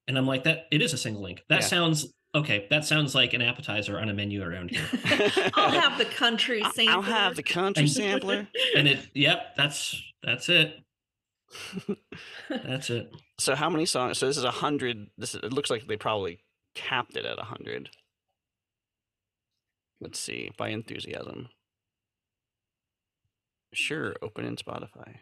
and 0.07 0.17
I'm 0.17 0.25
like, 0.27 0.43
that 0.45 0.65
it 0.71 0.81
is 0.81 0.93
a 0.93 0.97
single 0.97 1.21
link. 1.21 1.41
That 1.49 1.61
Yeah. 1.61 1.67
sounds 1.67 2.13
okay. 2.33 2.67
That 2.69 2.85
sounds 2.85 3.13
like 3.13 3.33
an 3.33 3.41
appetizer 3.41 3.99
on 3.99 4.09
a 4.09 4.13
menu 4.13 4.41
around 4.43 4.71
here. 4.71 4.85
I'll 5.55 5.71
have 5.71 5.97
the 5.97 6.05
country 6.05 6.61
sampler. 6.73 6.93
I'll 6.93 7.01
have 7.01 7.35
the 7.35 7.43
country 7.43 7.87
sampler. 7.87 8.47
and 8.75 8.87
it, 8.87 8.99
yep, 9.13 9.55
that's 9.57 10.01
that's 10.23 10.47
it. 10.49 10.75
That's 12.49 12.89
it. 12.89 13.11
so 13.39 13.55
how 13.55 13.69
many 13.69 13.85
songs? 13.85 14.17
So 14.17 14.27
this 14.27 14.37
is 14.37 14.43
a 14.45 14.51
hundred. 14.51 15.07
This 15.17 15.35
it 15.35 15.51
looks 15.53 15.69
like 15.69 15.85
they 15.85 15.97
probably 15.97 16.39
capped 16.75 17.17
it 17.17 17.25
at 17.25 17.37
a 17.39 17.43
hundred. 17.43 17.89
Let's 20.01 20.19
see 20.19 20.51
by 20.57 20.69
enthusiasm. 20.69 21.49
Sure, 23.73 24.15
open 24.21 24.43
in 24.45 24.55
Spotify. 24.57 25.17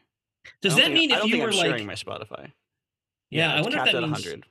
Does 0.62 0.76
that 0.76 0.86
think- 0.86 0.94
mean 0.94 1.12
if 1.12 1.26
you 1.26 1.38
were 1.40 1.50
I'm 1.50 1.56
like, 1.56 1.66
sharing 1.66 1.86
my 1.86 1.94
Spotify? 1.94 2.54
yeah, 3.30 3.54
I 3.54 3.62
wonder 3.62 3.78
if 3.78 3.86
that 3.86 3.94
means. 4.02 4.26
100. 4.26 4.46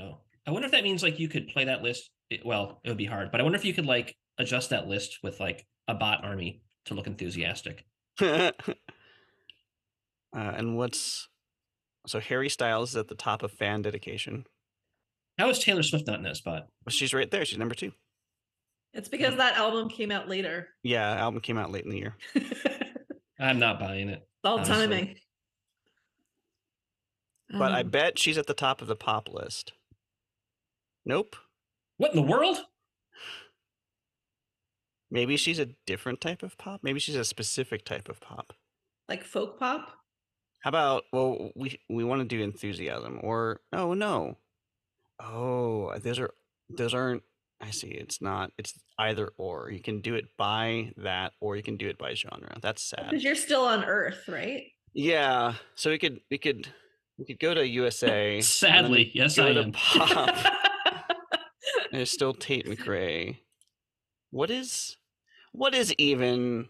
Oh, 0.00 0.18
I 0.46 0.50
wonder 0.50 0.66
if 0.66 0.72
that 0.72 0.84
means 0.84 1.02
like 1.02 1.18
you 1.18 1.28
could 1.28 1.48
play 1.48 1.64
that 1.64 1.82
list. 1.82 2.10
well, 2.44 2.80
it 2.84 2.90
would 2.90 2.98
be 2.98 3.06
hard, 3.06 3.32
but 3.32 3.40
I 3.40 3.44
wonder 3.44 3.56
if 3.58 3.64
you 3.64 3.72
could 3.72 3.86
like 3.86 4.14
adjust 4.38 4.70
that 4.70 4.86
list 4.86 5.20
with 5.22 5.40
like 5.40 5.66
a 5.88 5.94
bot 5.94 6.22
army 6.22 6.62
to 6.84 6.94
look 6.94 7.06
enthusiastic. 7.06 7.84
uh, 8.20 8.52
and 10.32 10.76
what's 10.76 11.28
so 12.06 12.20
Harry 12.20 12.50
Styles 12.50 12.90
is 12.90 12.96
at 12.96 13.08
the 13.08 13.14
top 13.14 13.42
of 13.42 13.50
fan 13.50 13.82
dedication. 13.82 14.46
How 15.38 15.48
is 15.48 15.58
Taylor 15.58 15.82
Swift 15.82 16.06
not 16.06 16.18
in 16.18 16.24
that 16.24 16.36
spot? 16.36 16.68
Well, 16.84 16.90
she's 16.92 17.14
right 17.14 17.30
there. 17.30 17.44
She's 17.44 17.58
number 17.58 17.74
two. 17.74 17.92
It's 18.94 19.08
because 19.08 19.36
that 19.36 19.56
album 19.56 19.88
came 19.88 20.10
out 20.10 20.28
later. 20.28 20.68
Yeah, 20.82 21.14
album 21.16 21.40
came 21.40 21.58
out 21.58 21.70
late 21.70 21.84
in 21.84 21.90
the 21.90 21.98
year. 21.98 22.16
I'm 23.40 23.58
not 23.58 23.78
buying 23.80 24.08
it. 24.08 24.20
It's 24.22 24.44
all 24.44 24.54
Honestly. 24.58 24.74
timing. 24.76 25.16
But 27.50 27.72
I 27.72 27.80
Um, 27.80 27.90
bet 27.90 28.18
she's 28.18 28.38
at 28.38 28.46
the 28.46 28.54
top 28.54 28.80
of 28.80 28.88
the 28.88 28.96
pop 28.96 29.28
list. 29.32 29.72
Nope. 31.04 31.36
What 31.98 32.10
in 32.14 32.16
the 32.16 32.22
world? 32.22 32.58
Maybe 35.10 35.36
she's 35.36 35.58
a 35.58 35.68
different 35.86 36.20
type 36.20 36.42
of 36.42 36.56
pop. 36.58 36.80
Maybe 36.82 36.98
she's 36.98 37.14
a 37.16 37.24
specific 37.24 37.84
type 37.84 38.08
of 38.08 38.20
pop. 38.20 38.54
like 39.08 39.22
folk 39.22 39.58
pop. 39.58 39.92
How 40.62 40.68
about 40.70 41.04
well, 41.12 41.50
we 41.54 41.78
we 41.90 42.04
want 42.04 42.22
to 42.22 42.24
do 42.26 42.42
enthusiasm 42.42 43.20
or 43.22 43.60
oh 43.72 43.92
no, 43.92 44.38
oh 45.20 45.96
those 45.98 46.18
are 46.18 46.30
those 46.70 46.94
aren't. 46.94 47.22
I 47.64 47.70
see. 47.70 47.88
It's 47.88 48.20
not. 48.20 48.50
It's 48.58 48.74
either 48.98 49.30
or. 49.38 49.70
You 49.70 49.80
can 49.80 50.00
do 50.02 50.14
it 50.16 50.26
by 50.36 50.92
that, 50.98 51.32
or 51.40 51.56
you 51.56 51.62
can 51.62 51.76
do 51.78 51.88
it 51.88 51.96
by 51.96 52.12
genre. 52.14 52.56
That's 52.60 52.82
sad. 52.82 53.06
Because 53.08 53.24
you're 53.24 53.34
still 53.34 53.62
on 53.62 53.84
Earth, 53.84 54.28
right? 54.28 54.64
Yeah. 54.92 55.54
So 55.74 55.90
we 55.90 55.98
could 55.98 56.20
we 56.30 56.36
could 56.36 56.68
we 57.18 57.24
could 57.24 57.40
go 57.40 57.54
to 57.54 57.66
USA. 57.82 58.40
Sadly, 58.42 59.10
yes, 59.14 59.38
I 59.38 59.48
am. 59.50 59.72
pop. 59.72 60.36
There's 61.90 62.10
still 62.10 62.34
Tate 62.34 62.66
McRae. 62.66 63.38
What 64.30 64.50
is 64.50 64.96
what 65.52 65.74
is 65.74 65.94
even 65.96 66.68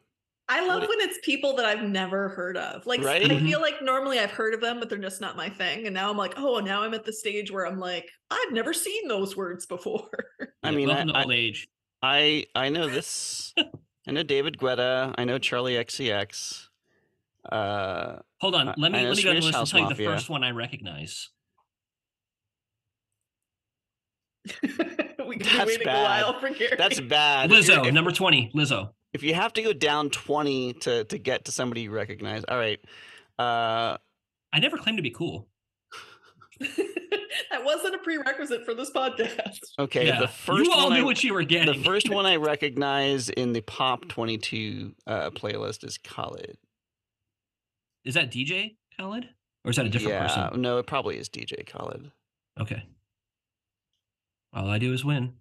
I 0.48 0.66
love 0.66 0.83
when 0.83 1.00
it's 1.00 1.18
people 1.22 1.57
that 1.57 1.64
I've 1.64 1.83
never 1.83 2.28
heard 2.28 2.57
of. 2.59 2.85
Like 2.87 3.02
Right? 3.02 3.30
I 3.30 3.38
feel 3.40 3.61
like 3.62 3.80
normally 3.83 4.18
I've 4.18 4.30
heard 4.30 4.52
of 4.52 4.61
them, 4.61 4.78
but 4.78 4.90
they're 4.90 4.98
just 4.98 5.20
not 5.20 5.37
my 5.37 5.48
thing. 5.48 5.87
And 5.87 5.94
now 5.94 6.11
I'm 6.11 6.18
like, 6.18 6.35
oh, 6.37 6.59
now 6.61 6.83
I'm 6.83 6.92
at 6.92 7.04
the 7.04 7.12
stage 7.14 7.50
where 7.50 7.66
I'm 7.66 7.78
like, 7.78 8.11
I've 8.30 8.52
never 8.52 8.74
seen 8.74 9.09
those 9.09 9.37
words 9.37 9.64
before. 9.64 10.09
I 10.62 10.70
mean, 10.70 10.88
welcome 10.88 11.11
I- 11.11 11.12
to 11.12 11.18
I- 11.18 11.22
old 11.22 11.33
age. 11.33 11.68
I 12.02 12.44
I 12.54 12.68
know 12.68 12.87
this. 12.88 13.54
I 14.07 14.11
know 14.12 14.22
David 14.22 14.59
Guetta. 14.59 15.14
I 15.16 15.24
know 15.24 15.38
Charli 15.38 15.83
XCX. 15.83 16.66
Uh, 17.50 18.16
Hold 18.42 18.54
on, 18.54 18.74
let 18.76 18.92
me 18.92 19.07
let 19.07 19.16
me 19.16 19.22
go 19.22 19.33
down 19.33 19.40
the 19.40 19.46
and 19.46 19.54
House 19.57 19.70
tell 19.70 19.80
you 19.80 19.88
the 19.88 20.04
first 20.04 20.28
one 20.28 20.44
I 20.44 20.50
recognize. 20.50 21.30
we 24.62 24.68
could 24.68 24.78
be 25.18 25.37
That's 25.38 25.66
waiting 25.66 25.85
bad. 25.87 26.00
a 26.00 26.04
while 26.26 26.38
for 26.40 26.50
Gary. 26.50 26.74
that's 26.76 27.00
bad. 27.00 27.50
If 27.50 27.66
you're- 27.66 27.78
Lizzo, 27.85 27.88
if, 27.88 27.94
number 27.94 28.12
twenty. 28.12 28.50
Lizzo. 28.54 28.90
If 29.14 29.22
you 29.22 29.33
have 29.35 29.53
to 29.55 29.62
go 29.62 29.72
down 29.72 30.11
twenty 30.11 30.74
to 30.74 31.05
to 31.05 31.18
get 31.18 31.46
to 31.46 31.53
somebody 31.53 31.83
you 31.83 31.90
recognize, 31.90 32.44
all 32.46 32.59
right. 32.59 32.81
Uh, 33.38 33.96
I 34.53 34.59
never 34.61 34.77
claimed 34.77 34.98
to 34.98 35.03
be 35.03 35.11
cool. 35.11 35.48
that 36.61 37.64
wasn't 37.64 37.94
a 37.94 37.98
prerequisite 37.98 38.64
for 38.64 38.74
this 38.74 38.90
podcast. 38.90 39.59
okay, 39.79 40.07
yeah, 40.07 40.20
the 40.20 40.29
first 40.29 40.64
you 40.64 40.72
all 40.72 40.88
one 40.88 40.98
knew 40.98 41.03
I, 41.03 41.05
what 41.05 41.24
you 41.24 41.33
were 41.33 41.44
getting. 41.44 41.72
the 41.72 41.85
first 41.85 42.11
one 42.11 42.27
I 42.27 42.37
recognize 42.37 43.29
in 43.29 43.53
the 43.53 43.61
Pop 43.61 44.09
Twenty 44.09 44.37
Two 44.37 44.94
uh, 45.07 45.31
playlist 45.31 45.85
is 45.85 45.96
Khalid. 45.96 46.59
is 48.05 48.14
that 48.14 48.33
DJ 48.33 48.77
Khaled, 48.98 49.29
or 49.64 49.70
is 49.70 49.77
that 49.77 49.87
a 49.87 49.90
different 49.90 50.14
yeah, 50.14 50.27
person? 50.27 50.61
no, 50.61 50.79
it 50.79 50.87
probably 50.87 51.18
is 51.18 51.29
DJ 51.29 51.64
Khaled. 51.66 52.11
Okay. 52.61 52.83
All 54.53 54.68
I 54.68 54.79
do 54.79 54.92
is 54.92 55.05
win. 55.05 55.35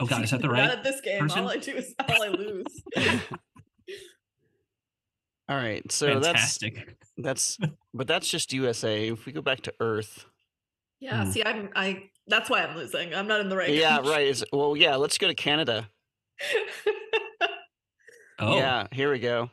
Oh 0.00 0.06
God, 0.06 0.24
is 0.24 0.30
that 0.30 0.40
the 0.40 0.46
Not 0.48 0.54
right? 0.58 0.70
at 0.70 0.82
this 0.82 1.00
game. 1.02 1.20
person? 1.20 1.42
All 1.42 1.50
I 1.50 1.56
do 1.58 1.72
is 1.72 1.94
all 2.08 2.22
I 2.22 2.28
lose. 2.28 2.82
All 5.48 5.56
right, 5.56 5.90
so 5.90 6.06
Fantastic. 6.06 6.96
that's 7.18 7.56
that's 7.58 7.72
but 7.92 8.06
that's 8.06 8.28
just 8.28 8.52
USA. 8.52 9.08
If 9.08 9.26
we 9.26 9.32
go 9.32 9.42
back 9.42 9.62
to 9.62 9.74
Earth, 9.80 10.24
yeah, 11.00 11.24
Hmm. 11.24 11.30
see, 11.32 11.42
I'm 11.44 11.70
I 11.74 12.04
that's 12.28 12.48
why 12.48 12.62
I'm 12.62 12.76
losing. 12.76 13.12
I'm 13.14 13.26
not 13.26 13.40
in 13.40 13.48
the 13.48 13.56
right. 13.56 13.68
yeah, 13.68 13.96
country. 13.96 14.12
right. 14.12 14.26
Is 14.28 14.44
well, 14.52 14.76
yeah. 14.76 14.94
Let's 14.94 15.18
go 15.18 15.26
to 15.26 15.34
Canada. 15.34 15.88
Oh, 18.42 18.56
Yeah, 18.56 18.86
here 18.90 19.10
we 19.12 19.18
go. 19.18 19.50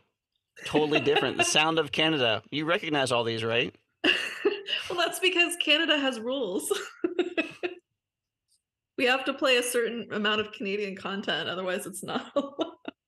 Totally 0.65 1.01
different. 1.01 1.35
the 1.35 1.43
sound 1.43 1.77
of 1.77 1.91
Canada. 1.91 2.41
You 2.51 2.63
recognize 2.63 3.11
all 3.11 3.25
these, 3.25 3.43
right? 3.43 3.75
well, 4.05 4.97
that's 4.97 5.19
because 5.19 5.57
Canada 5.57 5.97
has 5.99 6.21
rules. 6.21 6.71
We 8.97 9.05
have 9.05 9.23
to 9.25 9.33
play 9.33 9.57
a 9.57 9.63
certain 9.63 10.07
amount 10.11 10.41
of 10.41 10.51
Canadian 10.51 10.95
content, 10.95 11.47
otherwise, 11.49 11.85
it's 11.85 12.03
not. 12.03 12.31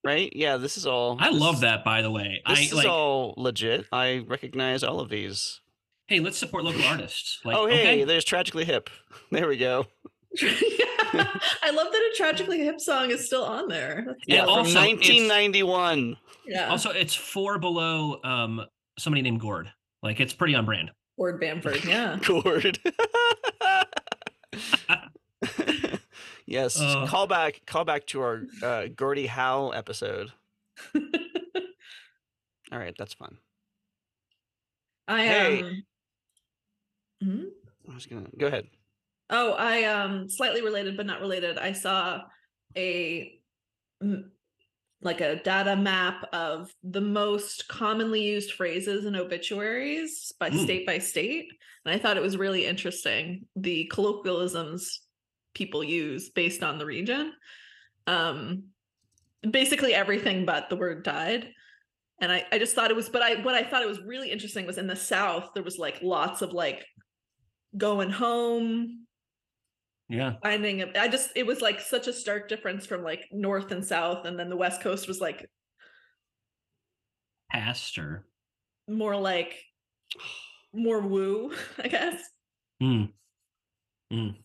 Right? 0.02 0.32
Yeah, 0.34 0.56
this 0.56 0.78
is 0.78 0.88
all. 0.88 1.18
I 1.20 1.30
this 1.30 1.42
love 1.42 1.60
that. 1.60 1.84
By 1.84 2.02
the 2.02 2.10
way, 2.10 2.42
This 2.48 2.58
I 2.60 2.62
is 2.64 2.74
like. 2.74 2.88
all 2.88 3.34
legit. 3.36 3.86
I 3.92 4.24
recognize 4.26 4.82
all 4.82 5.02
of 5.02 5.10
these. 5.10 5.60
Hey, 6.08 6.22
let's 6.22 6.38
support 6.38 6.64
local 6.64 6.84
artists. 6.86 7.42
Like, 7.44 7.58
oh, 7.58 7.68
hey, 7.68 7.82
okay, 7.82 8.04
there's 8.06 8.24
Tragically 8.24 8.64
Hip. 8.64 8.90
There 9.32 9.48
we 9.50 9.58
go. 9.58 9.88
Yeah. 10.42 10.48
I 11.14 11.72
love 11.72 11.92
that 11.92 12.12
a 12.14 12.14
tragically 12.16 12.60
hip 12.60 12.80
song 12.80 13.12
is 13.12 13.26
still 13.26 13.44
on 13.44 13.68
there. 13.68 14.04
That's 14.08 14.20
Yeah, 14.26 14.36
Yeah, 14.38 14.42
from 14.44 14.50
also, 14.52 14.80
1991. 14.80 16.16
yeah. 16.48 16.70
also 16.70 16.92
it's 16.92 17.14
four 17.14 17.60
below 17.60 18.22
um 18.24 18.62
somebody 18.98 19.22
named 19.22 19.42
Gord. 19.42 19.70
Like, 20.02 20.22
it's 20.22 20.34
pretty 20.34 20.56
on 20.56 20.66
brand. 20.66 20.92
Gord 21.18 21.42
Bamford. 21.42 21.84
Yeah. 21.84 22.18
Chord. 22.24 22.80
Yes, 26.50 26.80
Uh. 26.80 27.06
call 27.08 27.28
back. 27.28 27.62
Call 27.66 27.86
back 27.86 28.06
to 28.08 28.22
our 28.22 28.44
uh, 28.64 28.88
Gordie 28.96 29.28
Howe 29.28 29.70
episode. 29.70 30.32
All 32.72 32.78
right, 32.78 32.96
that's 32.98 33.14
fun. 33.14 33.38
I 35.08 35.26
Hey. 35.26 35.62
um. 35.64 35.84
Mhm. 37.24 37.46
I 37.90 37.96
was 37.96 38.06
gonna 38.06 38.28
go 38.38 38.48
ahead. 38.48 38.68
Oh, 39.32 39.54
I 39.54 39.84
um 39.86 40.30
slightly 40.30 40.62
related 40.62 40.96
but 40.98 41.06
not 41.06 41.22
related. 41.22 41.58
I 41.58 41.72
saw 41.74 42.22
a 42.78 43.40
like 45.02 45.22
a 45.22 45.42
data 45.44 45.76
map 45.76 46.26
of 46.34 46.74
the 46.84 47.02
most 47.02 47.68
commonly 47.68 48.22
used 48.22 48.52
phrases 48.54 49.06
in 49.06 49.16
obituaries 49.16 50.32
by 50.40 50.50
Mm. 50.50 50.64
state 50.64 50.86
by 50.86 51.00
state, 51.00 51.52
and 51.86 51.94
I 51.94 51.98
thought 51.98 52.18
it 52.18 52.24
was 52.24 52.38
really 52.38 52.66
interesting 52.66 53.48
the 53.56 53.86
colloquialisms 53.86 55.02
people 55.60 55.84
use 55.84 56.30
based 56.30 56.64
on 56.64 56.78
the 56.80 56.86
region. 56.86 57.34
Um 58.08 58.64
basically 59.52 59.94
everything 59.94 60.46
but 60.46 60.70
the 60.70 60.76
word 60.76 61.04
died. 61.04 61.50
And 62.22 62.32
I, 62.32 62.46
I 62.52 62.58
just 62.60 62.76
thought 62.76 62.92
it 62.92 62.96
was, 62.98 63.08
but 63.10 63.22
I 63.22 63.42
what 63.44 63.56
I 63.56 63.64
thought 63.64 63.84
it 63.84 63.88
was 63.88 64.02
really 64.02 64.32
interesting 64.32 64.66
was 64.66 64.78
in 64.78 64.88
the 64.88 64.96
South, 64.96 65.52
there 65.54 65.64
was 65.64 65.78
like 65.78 66.00
lots 66.02 66.42
of 66.42 66.52
like 66.54 66.86
going 67.78 68.10
home, 68.10 69.06
Yeah. 70.10 70.34
finding 70.44 70.84
I 70.98 71.08
just 71.08 71.30
it 71.36 71.46
was 71.46 71.62
like 71.62 71.80
such 71.80 72.08
a 72.08 72.14
stark 72.14 72.50
difference 72.50 72.86
from 72.86 73.04
like 73.04 73.22
north 73.32 73.72
and 73.72 73.86
south 73.86 74.26
and 74.26 74.38
then 74.40 74.50
the 74.50 74.58
west 74.58 74.82
coast 74.82 75.08
was 75.08 75.20
like 75.22 75.46
Pastor. 77.52 78.26
more 78.88 79.16
like 79.16 79.54
more 80.74 81.00
woo 81.02 81.54
I 81.84 81.88
guess 81.88 82.16
Mm. 82.82 83.12
Mm. 84.14 84.36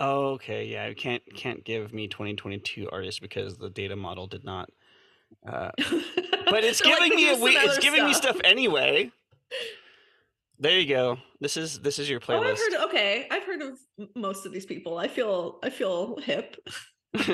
Okay, 0.00 0.64
yeah, 0.66 0.88
you 0.88 0.94
can't 0.94 1.22
can't 1.36 1.64
give 1.64 1.92
me 1.92 2.08
2022 2.08 2.88
artists 2.90 3.20
because 3.20 3.56
the 3.58 3.70
data 3.70 3.94
model 3.96 4.26
did 4.26 4.44
not. 4.44 4.70
Uh, 5.46 5.70
but 6.46 6.64
it's 6.64 6.80
They're 6.82 6.98
like, 6.98 7.10
giving 7.12 7.16
me 7.16 7.24
a 7.24 7.28
"Here's 7.36 7.40
we- 7.42 7.56
it's 7.56 7.72
other 7.74 7.80
giving 7.80 8.04
me 8.06 8.14
stuff 8.14 8.36
anyway. 8.44 9.10
There 10.58 10.78
you 10.78 10.88
go. 10.88 11.18
This 11.40 11.56
is 11.56 11.80
this 11.80 11.98
is 11.98 12.08
your 12.10 12.20
oh 12.28 12.34
I've 12.40 12.42
playlist. 12.42 12.58
heard 12.58 12.74
okay 12.88 13.26
I've 13.30 13.44
heard 13.44 13.60
of 13.62 13.78
most 14.14 14.46
of 14.46 14.52
these 14.52 14.66
people 14.66 14.98
I 14.98 15.08
feel 15.08 15.58
I 15.62 15.70
feel 15.70 16.16
hip 16.20 16.56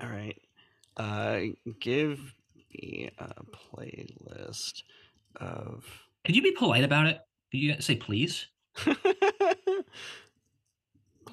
All 0.00 0.08
right. 0.08 0.36
Uh, 0.96 1.40
give 1.80 2.18
me 2.72 3.10
a 3.18 3.32
playlist 3.44 4.82
of. 5.36 5.84
Could 6.24 6.36
you 6.36 6.42
be 6.42 6.52
polite 6.52 6.84
about 6.84 7.06
it? 7.06 7.18
Could 7.50 7.58
you 7.60 7.80
say 7.80 7.96
please? 7.96 8.46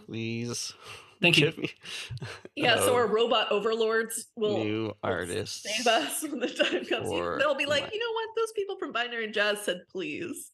Please. 0.05 0.73
Thank 1.21 1.37
you. 1.39 1.51
Me- 1.57 1.71
Yeah, 2.55 2.77
so 2.77 2.95
our 2.95 3.07
robot 3.07 3.51
overlords 3.51 4.27
will 4.35 4.63
new 4.63 4.83
will 4.85 4.97
artists. 5.03 5.63
save 5.63 5.87
us 5.87 6.21
when 6.23 6.39
the 6.39 6.47
time 6.47 6.85
comes. 6.85 7.07
for 7.07 7.37
They'll 7.39 7.55
be 7.55 7.65
like, 7.65 7.83
my- 7.83 7.89
you 7.91 7.99
know 7.99 8.13
what? 8.13 8.29
Those 8.35 8.51
people 8.55 8.77
from 8.77 8.91
Binary 8.91 9.31
Jazz 9.31 9.61
said 9.61 9.81
please. 9.91 10.51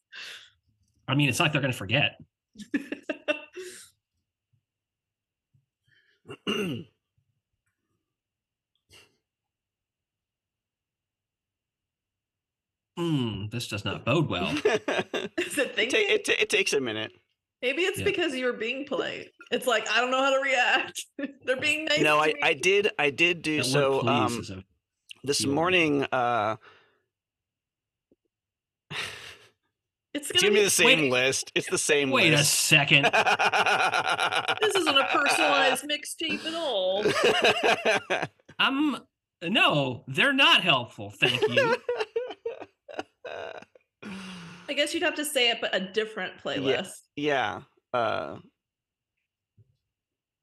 I 1.08 1.16
mean, 1.16 1.30
it's 1.30 1.40
not 1.40 1.46
like 1.46 1.52
they're 1.54 1.62
going 1.62 1.74
to 1.74 1.78
forget. 1.78 2.18
Hmm, 13.02 13.46
this 13.52 13.68
does 13.68 13.84
not 13.84 14.06
bode 14.06 14.30
well. 14.30 14.48
Is 14.56 14.62
it 14.66 14.76
it, 15.36 15.76
thinking? 15.76 15.90
ta- 15.90 16.14
it, 16.14 16.26
ta- 16.26 16.34
it 16.40 16.50
takes 16.50 16.74
a 16.74 16.80
minute. 16.80 17.12
Maybe 17.64 17.82
it's 17.82 17.98
Yeah. 18.00 18.06
because 18.06 18.36
you 18.36 18.46
were 18.46 18.54
being 18.54 18.86
polite. 18.86 19.30
It's 19.52 19.66
like 19.66 19.90
I 19.90 20.02
don't 20.02 20.12
know 20.12 20.24
how 20.24 20.36
to 20.36 20.42
react. 20.42 21.06
They're 21.46 21.58
being 21.60 21.86
nice. 21.86 22.00
no, 22.02 22.18
to 22.18 22.22
I, 22.22 22.28
me. 22.28 22.34
I 22.44 22.54
did 22.54 22.90
I 23.00 23.10
did 23.10 23.42
do 23.42 23.58
That 23.58 23.64
so. 23.66 24.02
Um, 24.08 24.44
a- 24.50 24.64
this 25.24 25.40
keyword. 25.40 25.56
morning, 25.56 26.04
uh, 26.12 26.58
It's 30.14 30.30
it's 30.30 30.42
gonna 30.42 30.42
gonna 30.50 30.54
be 30.54 30.60
be. 30.60 30.64
the 30.66 30.70
same 30.70 31.00
Wait. 31.04 31.12
list. 31.12 31.52
It's 31.56 31.70
the 31.70 31.78
same 31.78 32.10
Wait 32.12 32.34
a 32.34 32.44
second. 32.44 33.06
This 34.62 34.76
isn't 34.76 34.98
a 34.98 35.06
personalized 35.06 35.86
mixtape 35.90 36.46
at 36.46 36.54
all. 36.54 37.04
I'm 38.60 38.98
no, 39.42 40.04
they're 40.08 40.34
not 40.34 40.62
helpful. 40.62 41.10
Thank 41.12 41.42
you. 41.50 41.76
I 44.72 44.74
guess 44.74 44.94
you'd 44.94 45.04
have 45.04 45.16
to 45.16 45.26
say 45.26 45.50
it, 45.50 45.58
but 45.60 45.76
a 45.76 45.82
different 45.82 46.34
playlist. 46.42 46.94
yeah. 47.18 47.62
Uh, 47.94 48.38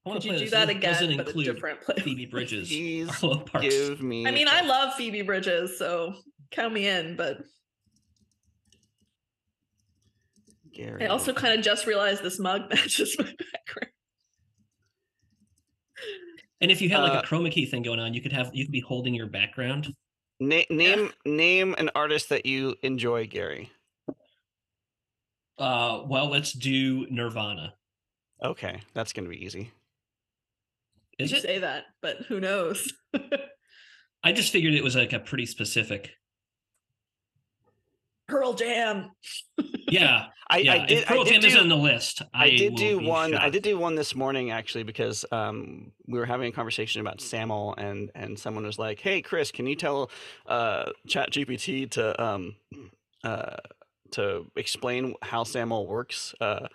I 0.04 0.10
wanna 0.10 0.20
Could 0.20 0.24
you 0.26 0.32
do 0.32 0.38
this. 0.40 0.50
that 0.50 0.68
It 0.68 0.80
doesn't 0.80 1.04
again, 1.12 1.16
but 1.16 1.26
a 1.26 1.28
include 1.30 1.46
different 1.54 1.80
playlist? 1.80 2.02
Phoebe 2.02 2.26
Bridgers. 2.26 2.68
Please 2.68 3.10
give 3.60 4.02
me. 4.02 4.26
I 4.26 4.30
mean, 4.30 4.48
I 4.50 4.60
love 4.60 4.92
Phoebe 4.94 5.22
Bridgers, 5.22 5.78
so 5.78 6.14
count 6.50 6.74
me 6.74 6.86
in. 6.86 7.16
But 7.16 7.38
Gary. 10.74 11.04
I 11.04 11.06
also 11.08 11.32
kind 11.32 11.58
of 11.58 11.64
just 11.64 11.86
realized 11.86 12.22
this 12.22 12.38
mug 12.38 12.68
matches 12.70 13.16
my 13.18 13.24
background. 13.24 13.92
And 16.60 16.70
if 16.70 16.82
you 16.82 16.90
had 16.90 17.00
like 17.00 17.12
Uh, 17.12 17.22
a 17.24 17.26
chroma 17.26 17.50
key 17.50 17.64
thing 17.64 17.82
going 17.82 17.98
on, 18.00 18.12
you 18.12 18.20
could 18.20 18.32
have 18.32 18.50
you 18.52 18.64
could 18.66 18.72
be 18.72 18.80
holding 18.80 19.14
your 19.14 19.26
background. 19.26 19.94
Na- 20.38 20.62
name 20.70 21.10
name 21.24 21.74
an 21.78 21.90
artist 21.94 22.28
that 22.28 22.44
you 22.46 22.76
enjoy, 22.82 23.26
Gary. 23.26 23.70
Uh, 25.58 26.02
well, 26.06 26.28
let's 26.28 26.52
do 26.52 27.06
Nirvana. 27.10 27.74
Okay, 28.42 28.80
that's 28.94 29.12
gonna 29.12 29.28
be 29.28 29.44
easy. 29.44 29.72
Is 31.18 31.32
you 31.32 31.38
it? 31.38 31.42
say 31.42 31.58
that, 31.58 31.84
but 32.00 32.18
who 32.28 32.38
knows? 32.40 32.92
I 34.24 34.32
just 34.32 34.52
figured 34.52 34.74
it 34.74 34.84
was 34.84 34.94
like 34.94 35.12
a 35.12 35.18
pretty 35.18 35.46
specific. 35.46 36.10
Pearl 38.28 38.52
Jam. 38.54 39.10
I, 39.58 39.64
Yeah, 39.90 40.26
yeah. 40.58 40.72
I 40.74 40.86
did. 40.86 40.98
if 40.98 41.06
Pearl 41.06 41.22
I 41.22 41.24
did 41.24 41.32
Jam 41.32 41.40
do, 41.40 41.46
is 41.48 41.56
on 41.56 41.68
the 41.68 41.76
list, 41.76 42.22
I, 42.34 42.44
I 42.44 42.50
did 42.50 42.76
do 42.76 43.00
be 43.00 43.06
one. 43.06 43.34
I 43.34 43.48
did 43.50 43.62
do 43.62 43.78
one 43.78 43.94
this 43.94 44.14
morning 44.14 44.50
actually 44.50 44.84
because 44.84 45.24
um, 45.32 45.92
we 46.06 46.18
were 46.18 46.26
having 46.26 46.48
a 46.48 46.52
conversation 46.52 47.00
about 47.00 47.20
SAML 47.20 47.74
and 47.78 48.10
and 48.14 48.38
someone 48.38 48.64
was 48.64 48.78
like, 48.78 49.00
"Hey, 49.00 49.22
Chris, 49.22 49.50
can 49.50 49.66
you 49.66 49.74
tell 49.76 50.10
uh, 50.46 50.90
ChatGPT 51.08 51.90
to 51.92 52.22
um, 52.22 52.54
uh, 53.24 53.56
to 54.12 54.50
explain 54.56 55.14
how 55.22 55.44
SAML 55.44 55.86
works?" 55.86 56.34
Uh, 56.40 56.68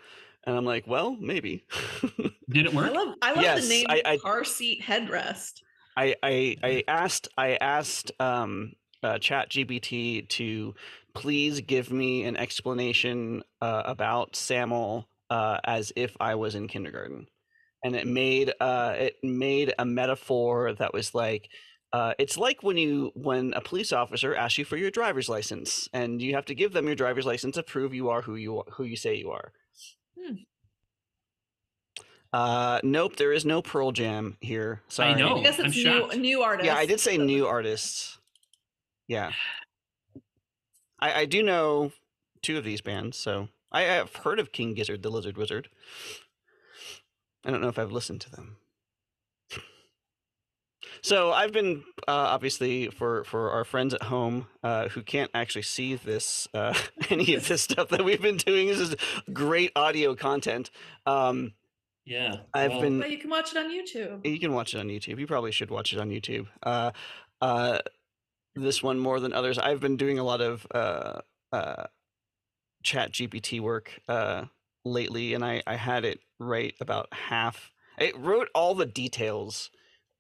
and 0.46 0.58
I'm 0.58 0.66
like, 0.66 0.88
"Well, 0.88 1.16
maybe." 1.20 1.66
Did 2.50 2.66
it 2.66 2.74
I 2.74 2.76
work? 2.76 2.94
love. 2.94 3.16
I 3.22 3.32
love 3.34 3.44
Yes, 3.44 3.64
the 3.64 3.70
name 3.70 3.86
I- 3.90 4.02
I- 4.06 4.18
car 4.18 4.44
seat 4.44 4.82
headrest. 4.82 5.62
I 5.96 6.16
I 6.24 6.58
I 6.64 6.84
asked 6.88 7.28
I 7.38 7.56
asked 7.56 8.12
um 8.20 8.74
uh, 9.04 9.16
ChatGPT 9.20 10.28
to 10.30 10.74
please 11.14 11.62
give 11.62 11.92
me 11.92 12.24
an 12.24 12.38
explanation 12.38 13.44
uh, 13.62 13.84
about 13.86 14.36
SAML 14.36 15.08
uh, 15.30 15.60
as 15.66 15.92
if 15.96 16.16
I 16.22 16.36
was 16.36 16.56
in 16.56 16.68
kindergarten, 16.68 17.28
and 17.84 17.96
it 17.96 18.08
made 18.08 18.54
uh 18.60 18.96
it 18.98 19.18
made 19.24 19.74
a 19.80 19.86
metaphor 19.86 20.74
that 20.74 20.94
was 20.94 21.14
like. 21.16 21.50
Uh, 21.94 22.16
it's 22.18 22.38
like 22.38 22.64
when 22.64 22.76
you 22.76 23.12
when 23.14 23.54
a 23.54 23.62
police 23.62 23.94
officer 23.94 24.36
asks 24.36 24.58
you 24.58 24.66
for 24.66 24.78
your 24.78 24.90
driver's 24.90 25.30
license 25.30 25.88
and 25.94 26.24
you 26.24 26.34
have 26.34 26.46
to 26.46 26.56
give 26.56 26.74
them 26.74 26.88
your 26.88 26.96
driver's 26.96 27.26
license 27.26 27.54
to 27.54 27.62
prove 27.62 27.94
you 27.94 28.10
are 28.10 28.24
who 28.24 28.36
you 28.36 28.58
are, 28.58 28.66
who 28.72 28.84
you 28.84 28.98
say 28.98 29.16
you 29.16 29.30
are. 29.30 29.52
Hmm. 30.20 30.36
Uh, 32.34 32.80
nope, 32.82 33.16
there 33.18 33.32
is 33.32 33.46
no 33.46 33.62
Pearl 33.62 33.92
Jam 33.92 34.38
here. 34.42 34.82
Sorry. 34.88 35.10
I 35.10 35.14
know. 35.14 35.38
I 35.38 35.44
guess 35.44 35.60
it's 35.60 35.76
new, 35.76 35.84
shocked. 35.84 36.18
new 36.18 36.42
artist. 36.42 36.66
Yeah, 36.66 36.76
I 36.76 36.88
did 36.88 37.00
say 37.00 37.16
new 37.16 37.46
artists. 37.58 38.18
Yeah. 39.08 39.32
I, 41.00 41.22
I 41.22 41.26
do 41.26 41.44
know 41.44 41.92
two 42.42 42.58
of 42.58 42.64
these 42.64 42.82
bands, 42.82 43.18
so 43.18 43.50
I 43.72 43.82
have 43.82 44.16
heard 44.16 44.40
of 44.40 44.52
King 44.52 44.74
Gizzard, 44.74 45.04
the 45.04 45.12
Lizard 45.12 45.38
Wizard. 45.38 45.70
I 47.46 47.52
don't 47.52 47.62
know 47.62 47.68
if 47.68 47.78
I've 47.78 47.92
listened 47.92 48.22
to 48.22 48.32
them. 48.32 48.58
So 51.04 51.34
I've 51.34 51.52
been 51.52 51.84
uh, 52.08 52.12
obviously 52.32 52.88
for 52.88 53.26
for 53.26 53.52
our 53.52 53.66
friends 53.66 53.94
at 53.94 54.04
home 54.04 54.48
uh, 54.64 54.88
who 54.88 55.04
can't 55.04 55.30
actually 55.34 55.64
see 55.64 55.96
this 55.96 56.48
uh, 56.54 56.74
any 57.10 57.34
of 57.36 57.48
this 57.48 57.62
stuff 57.62 57.90
that 57.90 58.06
we've 58.06 58.22
been 58.22 58.38
doing. 58.38 58.68
This 58.68 58.80
is 58.80 58.96
great 59.32 59.72
audio 59.76 60.16
content. 60.16 60.72
Um, 61.06 61.54
Yeah, 62.06 62.38
I've 62.54 62.72
well, 62.72 62.82
been 62.82 63.00
But 63.00 63.12
you 63.12 63.18
can 63.18 63.30
watch 63.30 63.52
it 63.52 63.58
on 63.58 63.70
YouTube. 63.70 64.26
you 64.26 64.40
can 64.40 64.54
watch 64.54 64.74
it 64.74 64.80
on 64.80 64.88
YouTube. 64.88 65.20
You 65.20 65.28
probably 65.28 65.52
should 65.52 65.70
watch 65.70 65.92
it 65.92 66.00
on 66.00 66.10
YouTube. 66.10 66.48
Uh, 66.62 66.92
uh, 67.42 67.80
this 68.56 68.82
one 68.82 68.98
more 68.98 69.20
than 69.20 69.34
others. 69.34 69.58
I've 69.58 69.82
been 69.82 69.98
doing 69.98 70.20
a 70.20 70.24
lot 70.24 70.40
of 70.40 70.66
uh, 70.74 71.20
uh, 71.52 71.88
Chat 72.82 73.12
GPT 73.12 73.60
work 73.60 74.00
uh, 74.08 74.46
lately, 74.86 75.34
and 75.34 75.44
I, 75.44 75.64
I 75.68 75.76
had 75.76 76.06
it 76.06 76.20
write 76.40 76.76
about 76.80 77.08
half. 77.12 77.72
It 77.98 78.18
wrote 78.18 78.48
all 78.56 78.74
the 78.74 78.86
details 78.86 79.70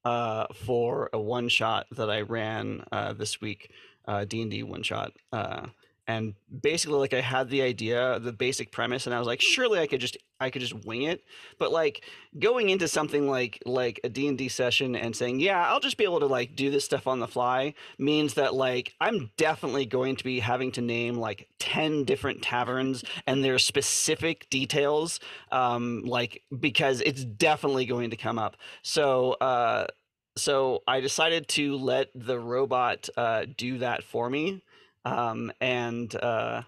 uh, 0.05 0.47
for 0.53 1.09
a 1.13 1.19
one 1.19 1.49
shot 1.49 1.87
that 1.91 2.09
I 2.09 2.21
ran 2.21 2.83
uh, 2.91 3.13
this 3.13 3.41
week, 3.41 3.71
uh, 4.07 4.25
D 4.25 4.41
and 4.41 4.51
D 4.51 4.63
one 4.63 4.83
shot. 4.83 5.13
Uh, 5.31 5.67
and 6.07 6.33
basically, 6.61 6.97
like 6.97 7.13
I 7.13 7.21
had 7.21 7.49
the 7.49 7.61
idea, 7.61 8.19
the 8.19 8.33
basic 8.33 8.71
premise, 8.71 9.05
and 9.05 9.15
I 9.15 9.19
was 9.19 9.27
like, 9.27 9.41
surely 9.41 9.79
I 9.79 9.87
could 9.87 10.01
just 10.01 10.17
I 10.43 10.49
could 10.49 10.61
just 10.61 10.85
wing 10.85 11.03
it. 11.03 11.23
But 11.57 11.71
like 11.71 12.03
going 12.37 12.69
into 12.69 12.87
something 12.89 13.29
like 13.29 13.61
like 13.65 14.01
a 14.03 14.09
D&D 14.09 14.49
session 14.49 14.95
and 14.95 15.15
saying, 15.15 15.39
"Yeah, 15.39 15.65
I'll 15.65 15.79
just 15.79 15.97
be 15.97 16.03
able 16.03 16.19
to 16.19 16.27
like 16.27 16.55
do 16.55 16.69
this 16.69 16.83
stuff 16.83 17.07
on 17.07 17.19
the 17.19 17.27
fly" 17.27 17.73
means 17.97 18.33
that 18.33 18.53
like 18.53 18.93
I'm 18.99 19.31
definitely 19.37 19.85
going 19.85 20.17
to 20.17 20.23
be 20.23 20.39
having 20.39 20.71
to 20.73 20.81
name 20.81 21.15
like 21.15 21.47
10 21.59 22.03
different 22.03 22.41
taverns 22.41 23.03
and 23.25 23.43
their 23.43 23.57
specific 23.57 24.49
details 24.49 25.19
um 25.51 26.03
like 26.03 26.43
because 26.59 26.99
it's 27.01 27.23
definitely 27.23 27.85
going 27.85 28.09
to 28.09 28.17
come 28.17 28.37
up. 28.37 28.57
So 28.81 29.33
uh 29.33 29.87
so 30.35 30.81
I 30.87 30.99
decided 30.99 31.47
to 31.49 31.77
let 31.77 32.09
the 32.13 32.39
robot 32.39 33.07
uh 33.15 33.45
do 33.55 33.77
that 33.77 34.03
for 34.03 34.29
me 34.29 34.63
um 35.05 35.51
and 35.61 36.15
uh 36.15 36.61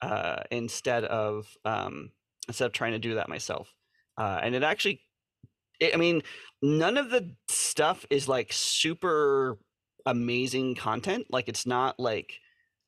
uh 0.00 0.42
instead 0.50 1.04
of 1.04 1.46
um 1.64 2.10
instead 2.48 2.66
of 2.66 2.72
trying 2.72 2.92
to 2.92 2.98
do 2.98 3.14
that 3.14 3.28
myself. 3.28 3.72
Uh, 4.16 4.38
and 4.42 4.54
it 4.54 4.62
actually 4.62 5.00
it, 5.80 5.92
i 5.92 5.96
mean 5.96 6.22
none 6.62 6.96
of 6.96 7.10
the 7.10 7.34
stuff 7.48 8.06
is 8.10 8.28
like 8.28 8.52
super 8.52 9.58
amazing 10.06 10.76
content 10.76 11.26
like 11.30 11.48
it's 11.48 11.66
not 11.66 11.98
like 11.98 12.38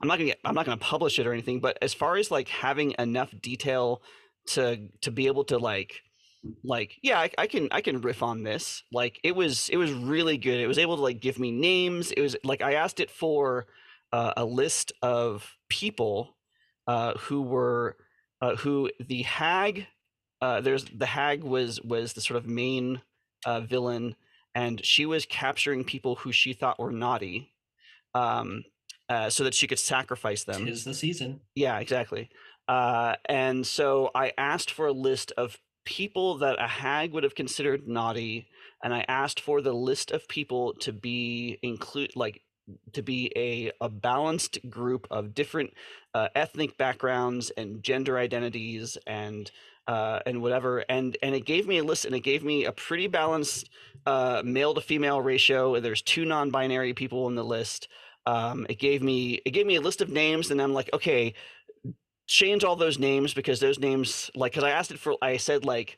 i'm 0.00 0.06
not 0.06 0.18
gonna 0.18 0.26
get 0.30 0.38
i'm 0.44 0.54
not 0.54 0.64
gonna 0.64 0.76
publish 0.76 1.18
it 1.18 1.26
or 1.26 1.32
anything 1.32 1.58
but 1.58 1.76
as 1.82 1.92
far 1.92 2.16
as 2.16 2.30
like 2.30 2.46
having 2.46 2.94
enough 3.00 3.34
detail 3.42 4.02
to 4.46 4.88
to 5.00 5.10
be 5.10 5.26
able 5.26 5.42
to 5.42 5.58
like 5.58 6.00
like 6.64 6.96
yeah 7.02 7.18
I, 7.18 7.30
I 7.38 7.46
can 7.46 7.68
i 7.72 7.80
can 7.80 8.00
riff 8.00 8.22
on 8.22 8.42
this. 8.42 8.82
Like 8.92 9.18
it 9.24 9.34
was 9.34 9.68
it 9.68 9.76
was 9.76 9.92
really 9.92 10.38
good. 10.38 10.60
It 10.60 10.66
was 10.66 10.78
able 10.78 10.96
to 10.96 11.02
like 11.02 11.20
give 11.20 11.38
me 11.38 11.50
names. 11.50 12.12
It 12.12 12.20
was 12.20 12.36
like 12.44 12.62
i 12.62 12.74
asked 12.74 13.00
it 13.00 13.10
for 13.10 13.66
uh, 14.12 14.32
a 14.36 14.44
list 14.44 14.92
of 15.02 15.56
people 15.68 16.36
uh, 16.86 17.14
who 17.18 17.42
were 17.42 17.96
uh, 18.40 18.56
who 18.56 18.90
the 19.00 19.22
hag 19.22 19.86
uh, 20.40 20.60
there's 20.60 20.84
the 20.84 21.06
hag 21.06 21.42
was 21.42 21.80
was 21.82 22.12
the 22.12 22.20
sort 22.20 22.36
of 22.36 22.46
main 22.46 23.00
uh, 23.44 23.60
villain 23.60 24.14
and 24.54 24.84
she 24.84 25.06
was 25.06 25.26
capturing 25.26 25.84
people 25.84 26.16
who 26.16 26.32
she 26.32 26.52
thought 26.52 26.78
were 26.78 26.92
naughty 26.92 27.52
um, 28.14 28.64
uh, 29.08 29.28
so 29.30 29.44
that 29.44 29.54
she 29.54 29.66
could 29.66 29.78
sacrifice 29.78 30.44
them 30.44 30.66
tis 30.66 30.84
the 30.84 30.94
season. 30.94 31.40
yeah, 31.54 31.78
exactly. 31.78 32.28
Uh, 32.68 33.14
and 33.26 33.66
so 33.66 34.10
I 34.14 34.32
asked 34.36 34.70
for 34.70 34.88
a 34.88 34.92
list 34.92 35.32
of 35.36 35.58
people 35.84 36.38
that 36.38 36.56
a 36.58 36.66
hag 36.66 37.12
would 37.12 37.22
have 37.22 37.34
considered 37.34 37.86
naughty, 37.86 38.48
and 38.82 38.92
I 38.92 39.04
asked 39.08 39.38
for 39.40 39.60
the 39.60 39.72
list 39.72 40.10
of 40.10 40.26
people 40.26 40.74
to 40.80 40.92
be 40.92 41.58
include 41.62 42.16
like 42.16 42.42
to 42.92 43.02
be 43.02 43.32
a, 43.36 43.70
a 43.80 43.88
balanced 43.88 44.58
group 44.68 45.06
of 45.10 45.34
different 45.34 45.72
uh, 46.14 46.28
ethnic 46.34 46.76
backgrounds 46.76 47.50
and 47.50 47.82
gender 47.82 48.18
identities 48.18 48.98
and 49.06 49.50
uh, 49.86 50.18
and 50.26 50.42
whatever 50.42 50.84
and 50.88 51.16
and 51.22 51.34
it 51.34 51.44
gave 51.44 51.68
me 51.68 51.78
a 51.78 51.84
list 51.84 52.04
and 52.04 52.14
it 52.14 52.20
gave 52.20 52.42
me 52.42 52.64
a 52.64 52.72
pretty 52.72 53.06
balanced 53.06 53.70
uh, 54.06 54.42
male 54.44 54.74
to 54.74 54.80
female 54.80 55.20
ratio 55.20 55.78
there's 55.80 56.02
two 56.02 56.24
non-binary 56.24 56.92
people 56.92 57.28
in 57.28 57.34
the 57.34 57.44
list. 57.44 57.88
Um, 58.26 58.66
it 58.68 58.80
gave 58.80 59.02
me 59.02 59.40
it 59.44 59.50
gave 59.50 59.66
me 59.66 59.76
a 59.76 59.80
list 59.80 60.00
of 60.00 60.08
names 60.08 60.50
and 60.50 60.60
i'm 60.60 60.74
like 60.74 60.90
okay 60.92 61.34
change 62.26 62.64
all 62.64 62.74
those 62.74 62.98
names 62.98 63.32
because 63.32 63.60
those 63.60 63.78
names 63.78 64.32
like 64.34 64.50
because 64.50 64.64
i 64.64 64.70
asked 64.70 64.90
it 64.90 64.98
for 64.98 65.14
i 65.22 65.36
said 65.36 65.64
like 65.64 65.96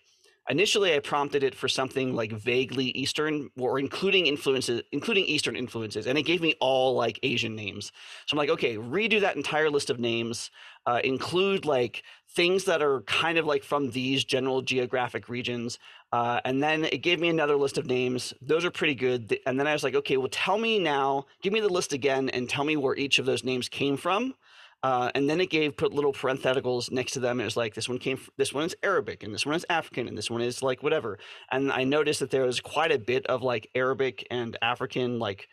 initially 0.48 0.94
i 0.94 0.98
prompted 0.98 1.42
it 1.42 1.54
for 1.54 1.68
something 1.68 2.14
like 2.14 2.32
vaguely 2.32 2.86
eastern 2.86 3.50
or 3.58 3.78
including 3.78 4.26
influences 4.26 4.82
including 4.92 5.24
eastern 5.24 5.56
influences 5.56 6.06
and 6.06 6.18
it 6.18 6.22
gave 6.22 6.40
me 6.40 6.54
all 6.60 6.94
like 6.94 7.18
asian 7.22 7.54
names. 7.54 7.92
So 8.26 8.34
i'm 8.34 8.38
like 8.38 8.50
okay 8.50 8.76
redo 8.76 9.20
that 9.20 9.36
entire 9.36 9.70
list 9.70 9.90
of 9.90 9.98
names 9.98 10.50
uh, 10.86 11.00
include 11.04 11.66
like 11.66 12.02
things 12.30 12.64
that 12.64 12.82
are 12.82 13.02
kind 13.02 13.36
of 13.36 13.44
like 13.44 13.62
from 13.62 13.90
these 13.90 14.24
general 14.24 14.62
geographic 14.62 15.28
regions 15.28 15.78
uh, 16.12 16.40
and 16.44 16.62
then 16.62 16.84
it 16.84 16.98
gave 16.98 17.20
me 17.20 17.28
another 17.28 17.56
list 17.56 17.76
of 17.76 17.84
names. 17.84 18.32
Those 18.40 18.64
are 18.64 18.70
pretty 18.70 18.94
good. 18.94 19.38
And 19.44 19.60
then 19.60 19.66
i 19.66 19.72
was 19.72 19.84
like 19.84 19.94
okay 19.94 20.16
well 20.16 20.28
tell 20.30 20.58
me 20.58 20.78
now 20.78 21.26
give 21.42 21.52
me 21.52 21.60
the 21.60 21.68
list 21.68 21.92
again 21.92 22.28
and 22.30 22.48
tell 22.48 22.64
me 22.64 22.76
where 22.76 22.96
each 22.96 23.18
of 23.18 23.26
those 23.26 23.44
names 23.44 23.68
came 23.68 23.96
from 23.96 24.34
uh, 24.82 25.10
and 25.14 25.28
then 25.28 25.40
it 25.40 25.50
gave 25.50 25.76
put 25.76 25.92
little 25.92 26.12
parentheticals 26.12 26.90
next 26.90 27.12
to 27.12 27.20
them. 27.20 27.40
It 27.40 27.44
was 27.44 27.56
like 27.56 27.74
this 27.74 27.88
one 27.88 27.98
came, 27.98 28.20
this 28.36 28.52
one 28.52 28.64
is 28.64 28.76
Arabic, 28.82 29.22
and 29.22 29.34
this 29.34 29.44
one 29.44 29.56
is 29.56 29.66
African, 29.68 30.06
and 30.06 30.16
this 30.16 30.30
one 30.30 30.40
is 30.40 30.62
like 30.62 30.82
whatever. 30.82 31.18
And 31.50 31.72
I 31.72 31.84
noticed 31.84 32.20
that 32.20 32.30
there 32.30 32.44
was 32.44 32.60
quite 32.60 32.92
a 32.92 32.98
bit 32.98 33.26
of 33.26 33.42
like 33.42 33.68
Arabic 33.74 34.26
and 34.30 34.56
African 34.62 35.18
like 35.18 35.48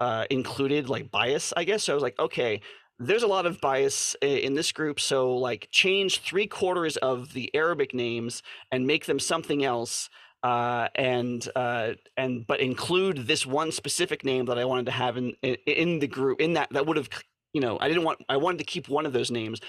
uh, 0.00 0.24
included 0.30 0.88
like 0.88 1.10
bias, 1.10 1.52
I 1.56 1.64
guess. 1.64 1.84
So 1.84 1.92
I 1.92 1.94
was 1.94 2.02
like, 2.02 2.18
okay, 2.18 2.60
there's 2.98 3.22
a 3.22 3.28
lot 3.28 3.46
of 3.46 3.60
bias 3.60 4.16
in 4.20 4.54
this 4.54 4.72
group. 4.72 4.98
So 4.98 5.36
like 5.36 5.68
change 5.70 6.20
three 6.20 6.46
quarters 6.46 6.96
of 6.96 7.32
the 7.32 7.54
Arabic 7.54 7.94
names 7.94 8.42
and 8.72 8.86
make 8.86 9.06
them 9.06 9.20
something 9.20 9.64
else. 9.64 10.10
Uh, 10.42 10.88
and 10.96 11.48
uh, 11.56 11.92
and 12.18 12.46
but 12.46 12.60
include 12.60 13.26
this 13.26 13.46
one 13.46 13.72
specific 13.72 14.26
name 14.26 14.44
that 14.44 14.58
I 14.58 14.66
wanted 14.66 14.84
to 14.86 14.92
have 14.92 15.16
in 15.16 15.32
in, 15.40 15.56
in 15.66 15.98
the 16.00 16.06
group 16.06 16.38
in 16.38 16.52
that 16.52 16.68
that 16.72 16.84
would 16.84 16.98
have 16.98 17.08
you 17.54 17.62
know, 17.62 17.78
I 17.80 17.88
didn't 17.88 18.04
want, 18.04 18.20
I 18.28 18.36
wanted 18.36 18.58
to 18.58 18.64
keep 18.64 18.88
one 18.88 19.06
of 19.06 19.14
those 19.14 19.30
names. 19.30 19.60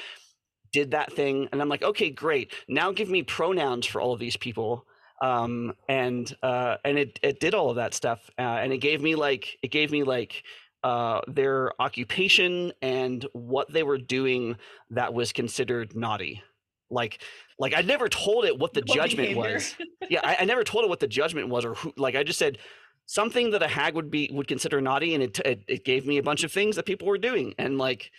Did 0.74 0.92
that 0.92 1.14
thing, 1.14 1.48
and 1.54 1.62
I'm 1.62 1.70
like, 1.70 1.84
okay, 1.84 2.10
great. 2.10 2.52
Now 2.68 2.92
give 2.92 3.10
me 3.10 3.24
pronouns 3.24 3.86
for 3.86 4.02
all 4.02 4.12
of 4.12 4.20
these 4.20 4.36
people, 4.36 4.86
um, 5.22 5.74
and 5.88 6.36
uh, 6.44 6.78
and 6.84 7.00
it 7.00 7.18
it 7.24 7.40
did 7.40 7.54
all 7.54 7.70
of 7.70 7.78
that 7.78 7.94
stuff, 7.94 8.30
uh, 8.38 8.42
and 8.42 8.74
it 8.74 8.80
gave 8.80 9.02
me 9.02 9.16
like 9.16 9.58
it 9.64 9.70
gave 9.70 9.90
me 9.92 10.04
like 10.04 10.44
uh, 10.84 11.22
their 11.28 11.72
occupation 11.82 12.74
and 12.82 13.26
what 13.32 13.72
they 13.72 13.84
were 13.84 13.98
doing 13.98 14.58
that 14.90 15.14
was 15.14 15.32
considered 15.32 15.96
naughty. 15.96 16.44
Like 16.90 17.22
like 17.58 17.74
I 17.74 17.82
never 17.82 18.10
told 18.10 18.44
it 18.46 18.60
what 18.60 18.74
the 18.74 18.82
What 18.86 18.96
judgment 18.96 19.30
behavior? 19.30 19.54
was. 19.54 19.76
Yeah, 20.10 20.20
I, 20.24 20.38
I 20.42 20.46
never 20.46 20.64
told 20.64 20.84
it 20.84 20.90
what 20.90 21.00
the 21.00 21.08
judgment 21.08 21.50
was, 21.50 21.66
or 21.66 21.76
who. 21.76 21.94
Like 21.98 22.16
I 22.16 22.24
just 22.24 22.38
said 22.40 22.58
something 23.06 23.52
that 23.52 23.64
a 23.64 23.68
hag 23.68 23.96
would 23.96 24.12
be 24.12 24.30
would 24.34 24.48
consider 24.48 24.82
naughty 24.82 25.14
and 25.14 25.24
it, 25.24 25.40
it 25.40 25.64
it 25.68 25.86
gave 25.86 26.06
me 26.06 26.18
a 26.18 26.24
bunch 26.24 26.44
of 26.44 26.52
things 26.52 26.76
that 26.76 26.86
people 26.86 27.08
were 27.08 27.18
doing 27.18 27.54
and 27.58 27.78
like 27.78 28.12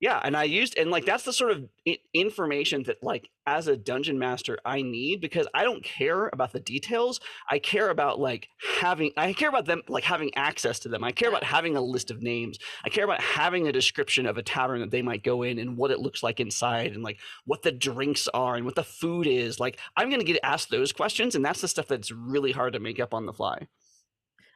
yeah 0.00 0.20
and 0.24 0.36
i 0.36 0.42
used 0.42 0.76
and 0.76 0.90
like 0.90 1.04
that's 1.04 1.22
the 1.22 1.32
sort 1.32 1.52
of 1.52 1.64
information 2.12 2.82
that 2.82 3.02
like 3.02 3.28
as 3.46 3.68
a 3.68 3.76
dungeon 3.76 4.18
master 4.18 4.58
i 4.64 4.82
need 4.82 5.20
because 5.20 5.46
i 5.54 5.62
don't 5.62 5.84
care 5.84 6.28
about 6.32 6.52
the 6.52 6.60
details. 6.60 7.20
I 7.50 7.58
care 7.58 7.90
about 7.90 8.18
like 8.18 8.48
having 8.80 9.12
i 9.16 9.32
care 9.32 9.48
about 9.48 9.66
them 9.66 9.82
like 9.88 10.04
having 10.04 10.34
access 10.34 10.78
to 10.80 10.88
them. 10.88 11.04
I 11.04 11.12
care 11.12 11.28
about 11.28 11.44
having 11.44 11.76
a 11.76 11.80
list 11.80 12.10
of 12.10 12.22
names. 12.22 12.58
I 12.84 12.88
care 12.88 13.04
about 13.04 13.20
having 13.20 13.68
a 13.68 13.72
description 13.72 14.26
of 14.26 14.38
a 14.38 14.42
tavern 14.42 14.80
that 14.80 14.90
they 14.90 15.02
might 15.02 15.22
go 15.22 15.42
in 15.42 15.58
and 15.58 15.76
what 15.76 15.90
it 15.90 16.00
looks 16.00 16.22
like 16.22 16.40
inside 16.40 16.92
and 16.92 17.02
like 17.02 17.18
what 17.44 17.62
the 17.62 17.72
drinks 17.72 18.28
are 18.34 18.56
and 18.56 18.64
what 18.64 18.74
the 18.74 18.84
food 18.84 19.26
is. 19.26 19.60
Like 19.60 19.78
i'm 19.96 20.08
going 20.08 20.20
to 20.20 20.26
get 20.26 20.40
asked 20.42 20.70
those 20.70 20.92
questions 20.92 21.34
and 21.34 21.44
that's 21.44 21.60
the 21.60 21.68
stuff 21.68 21.88
that's 21.88 22.10
really 22.10 22.52
hard 22.52 22.72
to 22.72 22.80
make 22.80 23.00
up 23.00 23.14
on 23.14 23.26
the 23.26 23.32
fly 23.32 23.66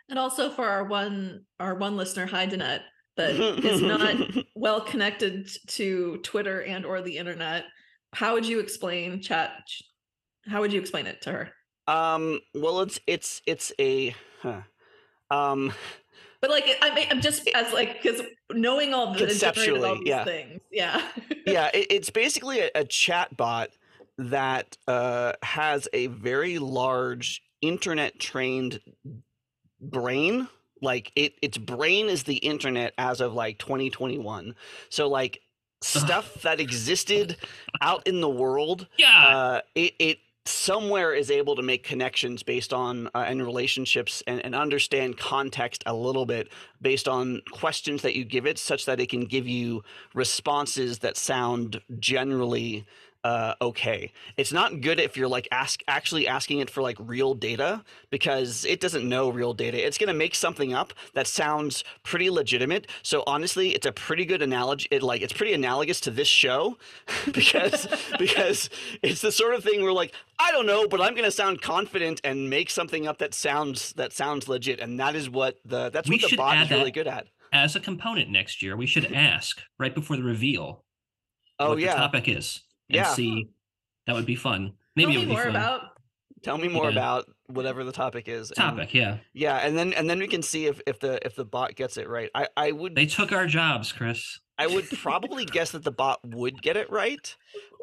And 0.09 0.19
also 0.19 0.51
for 0.51 0.67
our 0.67 0.85
one 0.85 1.45
our 1.59 1.75
one 1.75 1.97
listener, 1.97 2.27
hi 2.27 2.47
Danette, 2.47 2.83
that 3.17 3.31
is 3.31 3.83
not 3.83 4.17
well 4.55 4.81
connected 4.81 5.49
to 5.69 6.19
Twitter 6.19 6.63
and 6.63 6.85
or 6.85 7.03
the 7.03 7.17
internet. 7.17 7.65
How 8.13 8.35
would 8.35 8.47
you 8.47 8.61
explain 8.61 9.21
chat? 9.21 9.51
How 10.47 10.61
would 10.61 10.73
you 10.73 10.81
explain 10.81 11.07
it 11.07 11.23
to 11.23 11.33
her? 11.33 11.51
Um. 11.87 12.41
Well, 12.55 12.81
it's 12.81 13.01
it's 13.07 13.43
it's 13.47 13.73
a. 13.81 14.15
Huh. 14.43 14.63
Um. 15.31 15.73
But 16.41 16.51
like, 16.51 16.77
I 16.83 16.95
mean, 16.95 17.07
I'm 17.11 17.21
just 17.21 17.49
as 17.55 17.73
like 17.73 18.03
because 18.03 18.23
knowing 18.53 18.95
all 18.95 19.13
the 19.13 19.27
generated 19.27 19.83
all 19.83 19.99
yeah. 20.05 20.25
things, 20.25 20.61
yeah, 20.71 21.03
Yeah. 21.47 21.71
It, 21.73 21.87
it's 21.91 22.11
basically 22.11 22.61
a, 22.61 22.71
a 22.75 22.85
chat 22.85 23.37
bot 23.37 23.71
that 24.19 24.77
uh, 24.87 25.33
has 25.43 25.89
a 25.93 26.09
very 26.09 26.59
large 26.59 27.43
internet 27.63 28.19
trained 28.19 28.81
brain. 29.81 30.49
Like 30.83 31.11
it, 31.17 31.35
its 31.43 31.57
brain 31.59 32.09
is 32.09 32.25
the 32.25 32.37
internet 32.37 32.93
as 32.99 33.21
of 33.21 33.33
like 33.35 33.59
2021. 33.59 34.55
So 34.91 35.09
like 35.09 35.41
stuff 35.83 36.43
that 36.43 36.61
existed 36.61 37.37
out 37.81 38.07
in 38.07 38.21
the 38.21 38.29
world 38.29 38.87
Yeah. 38.99 39.25
uh, 39.27 39.61
it, 39.75 39.95
it 39.99 40.19
somewhere 40.47 41.13
is 41.13 41.31
able 41.31 41.57
to 41.57 41.63
make 41.63 41.83
connections 41.83 42.43
based 42.43 42.73
on 42.73 43.09
uh, 43.15 43.25
and 43.27 43.45
relationships 43.45 44.23
and, 44.27 44.45
and 44.45 44.55
understand 44.55 45.19
context 45.19 45.83
a 45.87 45.95
little 45.95 46.25
bit 46.25 46.49
based 46.81 47.09
on 47.09 47.43
questions 47.51 48.03
that 48.03 48.15
you 48.15 48.25
give 48.25 48.47
it 48.47 48.59
such 48.59 48.85
that 48.87 49.01
it 49.01 49.09
can 49.09 49.25
give 49.25 49.49
you 49.49 49.83
responses 50.15 51.01
that 51.01 51.17
sound 51.17 51.81
generally 51.99 52.85
uh, 53.27 53.55
okay. 53.61 54.13
It's 54.37 54.53
not 54.53 54.81
good 54.81 55.01
if 55.01 55.17
you're 55.17 55.29
like 55.29 55.49
ask 55.51 55.83
actually 55.89 56.29
asking 56.29 56.61
it 56.61 56.71
for 56.71 56.81
like 56.81 56.97
real 57.01 57.35
data 57.35 57.83
because 58.11 58.65
it 58.65 58.81
doesn't 58.81 59.09
know 59.09 59.29
real 59.29 59.53
data. 59.53 59.85
It's 59.85 59.99
going 59.99 60.09
to 60.09 60.15
make 60.15 60.35
something 60.35 60.73
up 60.73 60.93
that 61.15 61.27
sounds 61.27 61.83
pretty 62.05 62.31
legitimate. 62.31 62.87
So 63.03 63.25
honestly 63.27 63.75
it's 63.75 63.87
a 63.87 63.93
pretty 63.93 64.25
good 64.25 64.43
analogy 64.43 64.89
it 64.91 65.03
like 65.03 65.23
it's 65.23 65.33
pretty 65.33 65.53
analogous 65.53 66.01
to 66.01 66.11
this 66.11 66.29
show 66.29 66.79
because 67.33 67.87
because 68.19 68.71
it's 69.03 69.21
the 69.21 69.33
sort 69.33 69.55
of 69.55 69.63
thing 69.63 69.83
where 69.83 69.93
like 69.93 70.13
i 70.39 70.51
don't 70.53 70.67
know 70.67 70.87
but 70.87 71.01
i'm 71.01 71.13
going 71.15 71.25
to 71.25 71.31
sound 71.31 71.61
confident 71.61 72.21
and 72.25 72.49
make 72.49 72.71
something 72.71 73.07
up 73.07 73.19
that 73.19 73.35
sounds 73.35 73.93
that 73.95 74.13
sounds 74.13 74.49
legit 74.49 74.81
and 74.81 75.01
that 75.01 75.15
is 75.15 75.29
what 75.29 75.59
the 75.65 75.91
that's 75.91 76.09
We 76.09 76.17
what 76.17 76.31
the 76.31 76.37
bot 76.37 76.63
is 76.63 76.71
really 76.71 76.91
good 76.91 77.07
at. 77.07 77.27
As 77.53 77.77
a 77.77 77.81
component 77.81 78.29
next 78.29 78.61
year, 78.61 78.77
we 78.77 78.87
should 78.87 79.13
ask 79.13 79.61
right 79.79 79.95
before 79.95 80.17
the 80.17 80.23
reveal 80.23 80.85
oh 81.59 81.71
what 81.71 81.79
yeah. 81.79 81.93
the 81.93 82.01
topic 82.01 82.29
is 82.29 82.63
and 82.89 82.97
Yeah. 82.97 83.05
see. 83.15 83.49
That 84.07 84.15
would 84.15 84.27
be 84.27 84.37
fun. 84.37 84.67
Tell 84.67 84.75
Maybe 84.95 85.13
it 85.13 85.15
me 85.15 85.19
would 85.21 85.29
be 85.29 85.33
more 85.35 85.43
fun. 85.45 85.51
about. 85.51 85.81
tell 86.43 86.59
me 86.59 86.69
more 86.69 86.85
Yeah. 86.85 86.91
about 86.93 87.27
whatever 87.47 87.83
the 87.83 87.93
topic 87.93 88.29
is 88.29 88.51
and- 88.51 88.57
topic. 88.57 88.95
Yeah, 88.95 89.19
yeah 89.33 89.57
and 89.59 89.77
then 89.77 89.93
and 89.95 90.09
then 90.09 90.19
we 90.21 90.29
can 90.29 90.43
see 90.43 90.67
if 90.67 90.81
if 90.87 91.01
the 91.01 91.19
if 91.27 91.35
the 91.35 91.45
bot 91.45 91.75
gets 91.75 91.97
it 91.97 92.09
right 92.09 92.31
i 92.35 92.47
i 92.57 92.71
would 92.73 92.95
they 92.95 93.07
took 93.07 93.33
our 93.33 93.47
jobs, 93.47 93.93
Chris. 93.93 94.39
I 94.59 94.67
would 94.69 94.89
probably 94.91 95.45
guess 95.45 95.73
that 95.73 95.83
the 95.85 95.91
bot 95.93 96.21
would 96.25 96.63
get 96.63 96.77
it 96.79 96.89
right. 96.91 97.35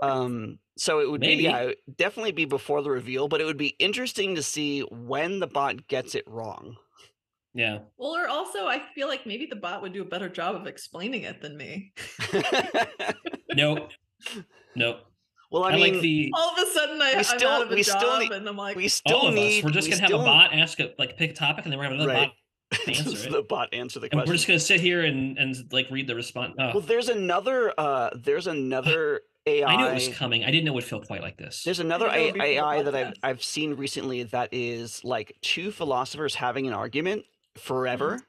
Um, 0.01 0.57
so 0.75 0.99
it 1.01 1.11
would 1.11 1.21
Maybe. 1.21 1.37
be 1.37 1.43
yeah, 1.43 1.57
it 1.59 1.65
would 1.85 1.97
definitely 1.97 2.31
be 2.31 2.45
before 2.45 2.81
the 2.81 2.89
reveal, 2.89 3.27
but 3.27 3.41
it 3.41 3.45
would 3.45 3.57
be 3.57 3.75
interesting 3.79 4.33
to 4.35 4.41
see 4.41 4.79
when 4.81 5.39
the 5.39 5.45
bot 5.45 5.87
gets 5.87 6.15
it 6.15 6.23
wrong. 6.27 6.75
Yeah. 7.53 7.79
Well, 7.97 8.15
or 8.15 8.27
also, 8.27 8.65
I 8.65 8.81
feel 8.95 9.07
like 9.07 9.27
maybe 9.27 9.45
the 9.45 9.55
bot 9.55 9.83
would 9.83 9.93
do 9.93 10.01
a 10.01 10.05
better 10.05 10.29
job 10.29 10.55
of 10.55 10.65
explaining 10.65 11.23
it 11.23 11.41
than 11.41 11.55
me. 11.57 11.93
Nope. 13.55 13.91
Nope. 14.75 14.99
well, 15.51 15.63
I, 15.63 15.69
I, 15.71 15.75
mean, 15.75 15.93
like 15.93 16.01
the 16.01 16.31
All 16.33 16.49
of 16.51 16.57
a 16.57 16.71
sudden, 16.71 17.01
I, 17.01 17.11
we 17.11 17.17
I'm 17.17 17.23
still- 17.23 17.49
out 17.49 17.61
of 17.63 17.71
a 17.71 17.75
we 17.75 17.83
still 17.83 17.99
job, 18.01 18.21
need- 18.21 18.31
and 18.31 18.47
I'm 18.49 18.57
like, 18.57 18.75
we 18.75 18.87
still 18.87 19.17
all 19.17 19.27
of 19.27 19.33
need. 19.35 19.59
us. 19.59 19.63
We're 19.63 19.71
just 19.71 19.87
we 19.87 19.95
gonna 19.95 20.01
have 20.11 20.21
a 20.21 20.23
bot 20.23 20.53
ask 20.53 20.79
a 20.79 20.93
like 20.97 21.17
pick 21.17 21.31
a 21.31 21.33
topic, 21.33 21.65
and 21.65 21.71
then 21.71 21.79
we're 21.79 21.85
gonna 21.89 21.97
have 21.99 22.07
another 22.07 22.19
Right. 22.19 22.29
bot 22.29 22.33
answer 22.87 23.29
the 23.29 23.43
bot 23.43 23.71
answer 23.73 23.99
the 23.99 24.09
and 24.11 24.21
we're 24.21 24.33
just 24.33 24.47
gonna 24.47 24.59
sit 24.59 24.81
here 24.81 25.01
and 25.05 25.37
and 25.37 25.55
like 25.71 25.87
read 25.91 26.07
the 26.07 26.15
response. 26.15 26.55
Oh, 26.57 26.71
Well, 26.73 26.81
there's 26.81 27.09
another. 27.09 27.71
Uh, 27.77 28.09
there's 28.15 28.47
another 28.47 29.21
AI. 29.45 29.67
I 29.71 29.75
knew 29.75 29.85
it 29.87 29.93
was 29.93 30.07
coming. 30.09 30.43
I 30.43 30.47
didn't 30.49 30.65
know 30.65 30.71
it 30.71 30.75
would 30.75 30.83
feel 30.83 31.01
quite 31.01 31.21
like 31.21 31.37
this. 31.37 31.63
There's 31.63 31.79
another 31.79 32.07
know 32.07 32.31
before 32.31 32.41
AI 32.43 32.81
that 32.81 32.95
I've. 32.95 33.13
I've 33.21 33.43
seen 33.43 33.75
recently 33.75 34.23
that 34.23 34.49
is 34.51 35.03
like 35.03 35.35
two 35.41 35.71
philosophers 35.71 36.33
having 36.33 36.65
an 36.65 36.73
argument 36.73 37.25
forever. 37.57 38.21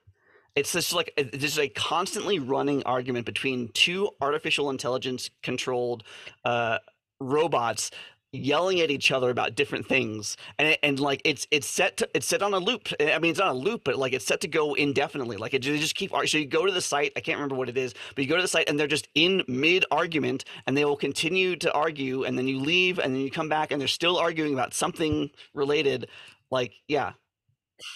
It's 0.56 0.72
just 0.72 0.92
like 0.92 1.12
this 1.16 1.52
is 1.52 1.58
a 1.58 1.68
constantly 1.68 2.38
running 2.38 2.82
argument 2.84 3.26
between 3.26 3.68
two 3.74 4.10
artificial 4.20 4.70
intelligence 4.70 5.30
controlled 5.42 6.04
uh, 6.44 6.78
robots 7.20 7.90
yelling 8.34 8.80
at 8.80 8.90
each 8.90 9.10
other 9.12 9.30
about 9.30 9.54
different 9.54 9.86
things. 9.86 10.36
And 10.58 10.76
and 10.82 11.00
like 11.00 11.22
it's 11.24 11.46
it's 11.50 11.66
set 11.66 11.96
to 11.98 12.08
it's 12.14 12.26
set 12.26 12.42
on 12.42 12.52
a 12.54 12.58
loop. 12.58 12.88
I 13.00 13.18
mean 13.18 13.30
it's 13.30 13.40
not 13.40 13.48
a 13.48 13.58
loop 13.58 13.82
but 13.84 13.96
like 13.96 14.12
it's 14.12 14.26
set 14.26 14.40
to 14.42 14.48
go 14.48 14.74
indefinitely. 14.74 15.36
Like 15.36 15.54
it 15.54 15.62
they 15.62 15.78
just 15.78 15.94
keep 15.94 16.12
so 16.26 16.38
you 16.38 16.46
go 16.46 16.66
to 16.66 16.72
the 16.72 16.80
site 16.80 17.12
i 17.16 17.20
can't 17.20 17.36
remember 17.36 17.54
what 17.54 17.68
it 17.68 17.76
is 17.76 17.94
but 18.14 18.22
you 18.22 18.28
go 18.28 18.36
to 18.36 18.42
the 18.42 18.48
site 18.48 18.68
and 18.68 18.78
they're 18.78 18.86
just 18.86 19.08
in 19.14 19.42
mid 19.48 19.84
argument 19.90 20.44
and 20.66 20.76
they 20.76 20.84
will 20.84 20.96
continue 20.96 21.56
to 21.56 21.72
argue 21.72 22.24
and 22.24 22.36
then 22.36 22.46
you 22.48 22.58
leave 22.58 22.98
and 22.98 23.14
then 23.14 23.22
you 23.22 23.30
come 23.30 23.48
back 23.48 23.70
and 23.70 23.80
they're 23.80 23.88
still 23.88 24.16
arguing 24.18 24.52
about 24.52 24.74
something 24.74 25.30
related. 25.54 26.08
Like 26.50 26.74
yeah. 26.88 27.12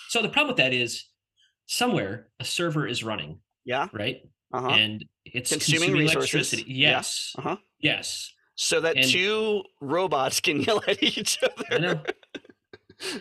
So 0.09 0.23
the 0.23 0.29
problem 0.29 0.49
with 0.49 0.57
that 0.57 0.73
is 0.73 1.08
somewhere 1.69 2.29
a 2.41 2.45
server 2.45 2.87
is 2.89 3.05
running 3.05 3.39
Yeah. 3.65 3.87
right? 3.93 4.23
Uh-huh. 4.53 4.69
And 4.69 5.05
it's 5.27 5.51
Consuming 5.53 5.81
consuming, 5.81 6.03
resources. 6.07 6.33
electricity. 6.35 6.65
Yeah. 6.73 6.91
Yes. 6.91 7.35
Uh-huh. 7.39 7.57
Yes. 7.79 8.33
So 8.57 8.81
that 8.81 8.97
And- 8.97 9.07
two 9.07 9.63
robots 9.81 10.41
can 10.41 10.61
yell 10.67 10.83
at 10.89 11.01
each 11.03 11.39
other. 11.45 11.65
I 11.71 11.79
know. 11.79 12.03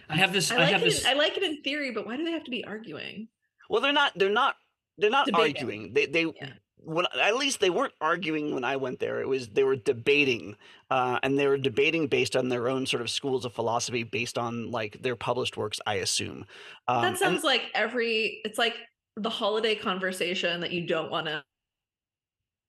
I 0.09 0.15
have 0.15 0.33
this. 0.33 0.49
I 0.51 0.55
I, 0.55 0.57
like 0.59 0.69
have 0.71 0.81
it. 0.81 0.85
this. 0.85 1.01
In, 1.05 1.07
I 1.11 1.13
like 1.13 1.37
it 1.37 1.43
in 1.43 1.61
theory, 1.61 1.91
but 1.91 2.07
why 2.07 2.17
do 2.17 2.23
they 2.25 2.31
have 2.31 2.45
to 2.45 2.49
be 2.51 2.63
arguing? 2.65 3.27
Well, 3.69 3.81
they're 3.81 3.93
not. 3.93 4.13
They're 4.15 4.31
not. 4.31 4.55
They're 4.97 5.11
not 5.11 5.27
Debating. 5.27 5.57
arguing. 5.57 5.93
They. 5.93 6.05
They. 6.07 6.21
Yeah. 6.23 6.53
When, 6.87 7.05
at 7.21 7.35
least 7.35 7.59
they 7.59 7.69
weren't 7.69 7.93
arguing 7.99 8.55
when 8.55 8.63
I 8.63 8.77
went 8.77 8.99
there. 8.99 9.19
It 9.19 9.27
was 9.27 9.49
they 9.49 9.63
were 9.63 9.75
debating, 9.75 10.55
uh, 10.89 11.19
and 11.21 11.37
they 11.37 11.47
were 11.47 11.57
debating 11.57 12.07
based 12.07 12.35
on 12.35 12.47
their 12.47 12.69
own 12.69 12.85
sort 12.85 13.01
of 13.01 13.09
schools 13.09 13.43
of 13.43 13.53
philosophy, 13.53 14.03
based 14.03 14.37
on 14.37 14.71
like 14.71 15.01
their 15.01 15.17
published 15.17 15.57
works. 15.57 15.81
I 15.85 15.95
assume. 15.95 16.45
Um, 16.87 17.01
that 17.01 17.07
and- 17.09 17.17
sounds 17.17 17.43
like 17.43 17.63
every. 17.75 18.41
It's 18.45 18.57
like 18.57 18.75
the 19.17 19.29
holiday 19.29 19.75
conversation 19.75 20.61
that 20.61 20.71
you 20.71 20.87
don't 20.87 21.11
want 21.11 21.27
to 21.27 21.43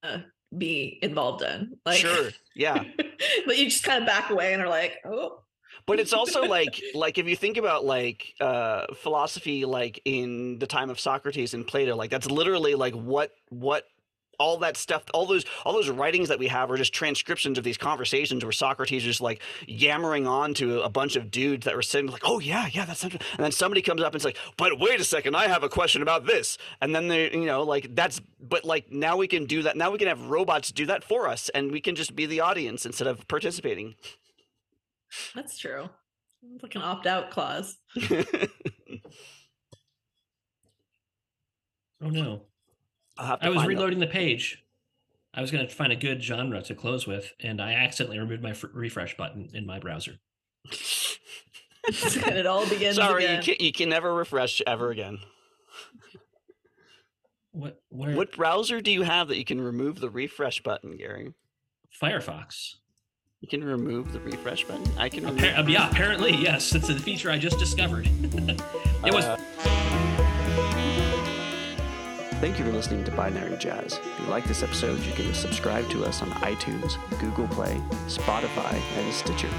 uh, 0.02 0.18
be 0.56 0.98
involved 1.02 1.42
in. 1.42 1.76
Like, 1.86 1.98
sure. 1.98 2.30
Yeah. 2.56 2.82
but 3.46 3.58
you 3.58 3.66
just 3.66 3.84
kind 3.84 4.02
of 4.02 4.06
back 4.06 4.30
away 4.30 4.52
and 4.52 4.62
are 4.62 4.68
like, 4.68 4.96
oh, 5.04 5.42
but 5.86 6.00
it's 6.00 6.12
also 6.14 6.42
like 6.42 6.80
like 6.94 7.18
if 7.18 7.26
you 7.26 7.36
think 7.36 7.56
about 7.56 7.84
like 7.84 8.34
uh 8.40 8.86
philosophy 8.94 9.64
like 9.64 10.00
in 10.04 10.58
the 10.58 10.66
time 10.66 10.90
of 10.90 10.98
Socrates 10.98 11.54
and 11.54 11.66
Plato 11.66 11.96
like 11.96 12.10
that's 12.10 12.30
literally 12.30 12.74
like 12.74 12.94
what 12.94 13.32
what 13.50 13.84
all 14.38 14.58
that 14.58 14.76
stuff 14.76 15.02
all 15.14 15.26
those 15.26 15.44
all 15.64 15.72
those 15.72 15.88
writings 15.90 16.28
that 16.28 16.38
we 16.38 16.48
have 16.48 16.70
are 16.70 16.76
just 16.76 16.92
transcriptions 16.92 17.58
of 17.58 17.64
these 17.64 17.78
conversations 17.78 18.44
where 18.44 18.52
Socrates 18.52 19.02
is 19.02 19.06
just 19.06 19.20
like 19.20 19.40
yammering 19.66 20.26
on 20.26 20.54
to 20.54 20.80
a 20.82 20.88
bunch 20.88 21.16
of 21.16 21.30
dudes 21.30 21.64
that 21.64 21.74
were 21.74 21.82
sitting 21.82 22.10
like 22.10 22.22
oh 22.24 22.38
yeah 22.38 22.68
yeah 22.72 22.84
that's 22.84 23.04
interesting. 23.04 23.28
and 23.36 23.44
then 23.44 23.52
somebody 23.52 23.82
comes 23.82 24.02
up 24.02 24.08
and 24.08 24.16
it's 24.16 24.24
like 24.24 24.38
but 24.56 24.78
wait 24.78 25.00
a 25.00 25.04
second 25.04 25.34
I 25.34 25.48
have 25.48 25.62
a 25.62 25.68
question 25.68 26.02
about 26.02 26.26
this 26.26 26.58
and 26.80 26.94
then 26.94 27.08
they 27.08 27.30
you 27.32 27.46
know 27.46 27.62
like 27.62 27.94
that's 27.94 28.20
but 28.40 28.64
like 28.64 28.90
now 28.92 29.16
we 29.16 29.28
can 29.28 29.46
do 29.46 29.62
that 29.62 29.76
now 29.76 29.90
we 29.90 29.98
can 29.98 30.08
have 30.08 30.30
robots 30.30 30.72
do 30.72 30.86
that 30.86 31.04
for 31.04 31.28
us 31.28 31.48
and 31.50 31.72
we 31.72 31.80
can 31.80 31.94
just 31.94 32.14
be 32.16 32.26
the 32.26 32.40
audience 32.40 32.86
instead 32.86 33.08
of 33.08 33.26
participating 33.28 33.94
that's 35.34 35.58
true. 35.58 35.88
It's 36.54 36.62
like 36.62 36.74
an 36.74 36.82
opt 36.82 37.06
out 37.06 37.30
clause. 37.30 37.78
oh 38.00 38.48
no! 42.00 42.42
I'll 43.18 43.26
have 43.26 43.40
to 43.40 43.46
I 43.46 43.48
was 43.50 43.56
find 43.58 43.66
the- 43.66 43.74
reloading 43.74 43.98
the 43.98 44.06
page. 44.06 44.64
I 45.34 45.40
was 45.42 45.50
going 45.50 45.66
to 45.66 45.72
find 45.72 45.92
a 45.92 45.96
good 45.96 46.22
genre 46.22 46.62
to 46.62 46.74
close 46.74 47.06
with, 47.06 47.32
and 47.40 47.60
I 47.60 47.72
accidentally 47.74 48.18
removed 48.18 48.42
my 48.42 48.54
fr- 48.54 48.68
refresh 48.72 49.16
button 49.16 49.50
in 49.52 49.66
my 49.66 49.78
browser. 49.78 50.18
and 52.26 52.36
it 52.36 52.46
all 52.46 52.66
begins 52.68 52.96
Sorry, 52.96 53.24
again. 53.24 53.42
you 53.42 53.42
can 53.56 53.64
you 53.66 53.72
can 53.72 53.88
never 53.90 54.12
refresh 54.14 54.62
ever 54.66 54.90
again. 54.90 55.18
What? 57.52 57.80
Where? 57.90 58.14
What 58.16 58.32
browser 58.32 58.80
do 58.80 58.90
you 58.90 59.02
have 59.02 59.28
that 59.28 59.36
you 59.38 59.44
can 59.44 59.60
remove 59.60 60.00
the 60.00 60.10
refresh 60.10 60.62
button, 60.62 60.96
Gary? 60.96 61.32
Firefox. 62.02 62.74
You 63.40 63.48
can 63.48 63.62
remove 63.62 64.12
the 64.12 64.20
refresh 64.20 64.64
button. 64.64 64.86
I 64.98 65.08
can 65.08 65.24
remove. 65.24 65.40
Appar- 65.40 65.68
yeah, 65.70 65.88
apparently 65.90 66.32
yes. 66.34 66.74
It's 66.74 66.88
a 66.88 66.94
feature 66.98 67.30
I 67.30 67.38
just 67.38 67.58
discovered. 67.58 68.06
it 68.22 69.14
was 69.14 69.24
Uh, 69.24 69.36
Thank 72.40 72.58
you 72.60 72.64
for 72.64 72.70
listening 72.70 73.02
to 73.02 73.10
Binary 73.10 73.56
Jazz. 73.56 73.98
If 73.98 74.20
you 74.20 74.26
like 74.26 74.44
this 74.44 74.62
episode, 74.62 75.00
you 75.00 75.12
can 75.12 75.34
subscribe 75.34 75.90
to 75.90 76.04
us 76.04 76.22
on 76.22 76.30
iTunes, 76.30 76.96
Google 77.18 77.48
Play, 77.48 77.82
Spotify, 78.06 78.80
and 78.96 79.12
Stitcher. 79.12 79.50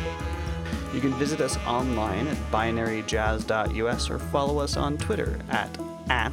You 0.93 1.01
can 1.01 1.11
visit 1.15 1.41
us 1.41 1.57
online 1.67 2.27
at 2.27 2.37
binaryjazz.us 2.53 4.09
or 4.09 4.17
follow 4.17 4.59
us 4.59 4.77
on 4.77 4.97
Twitter 4.97 5.37
at, 5.49 5.67
at 6.09 6.31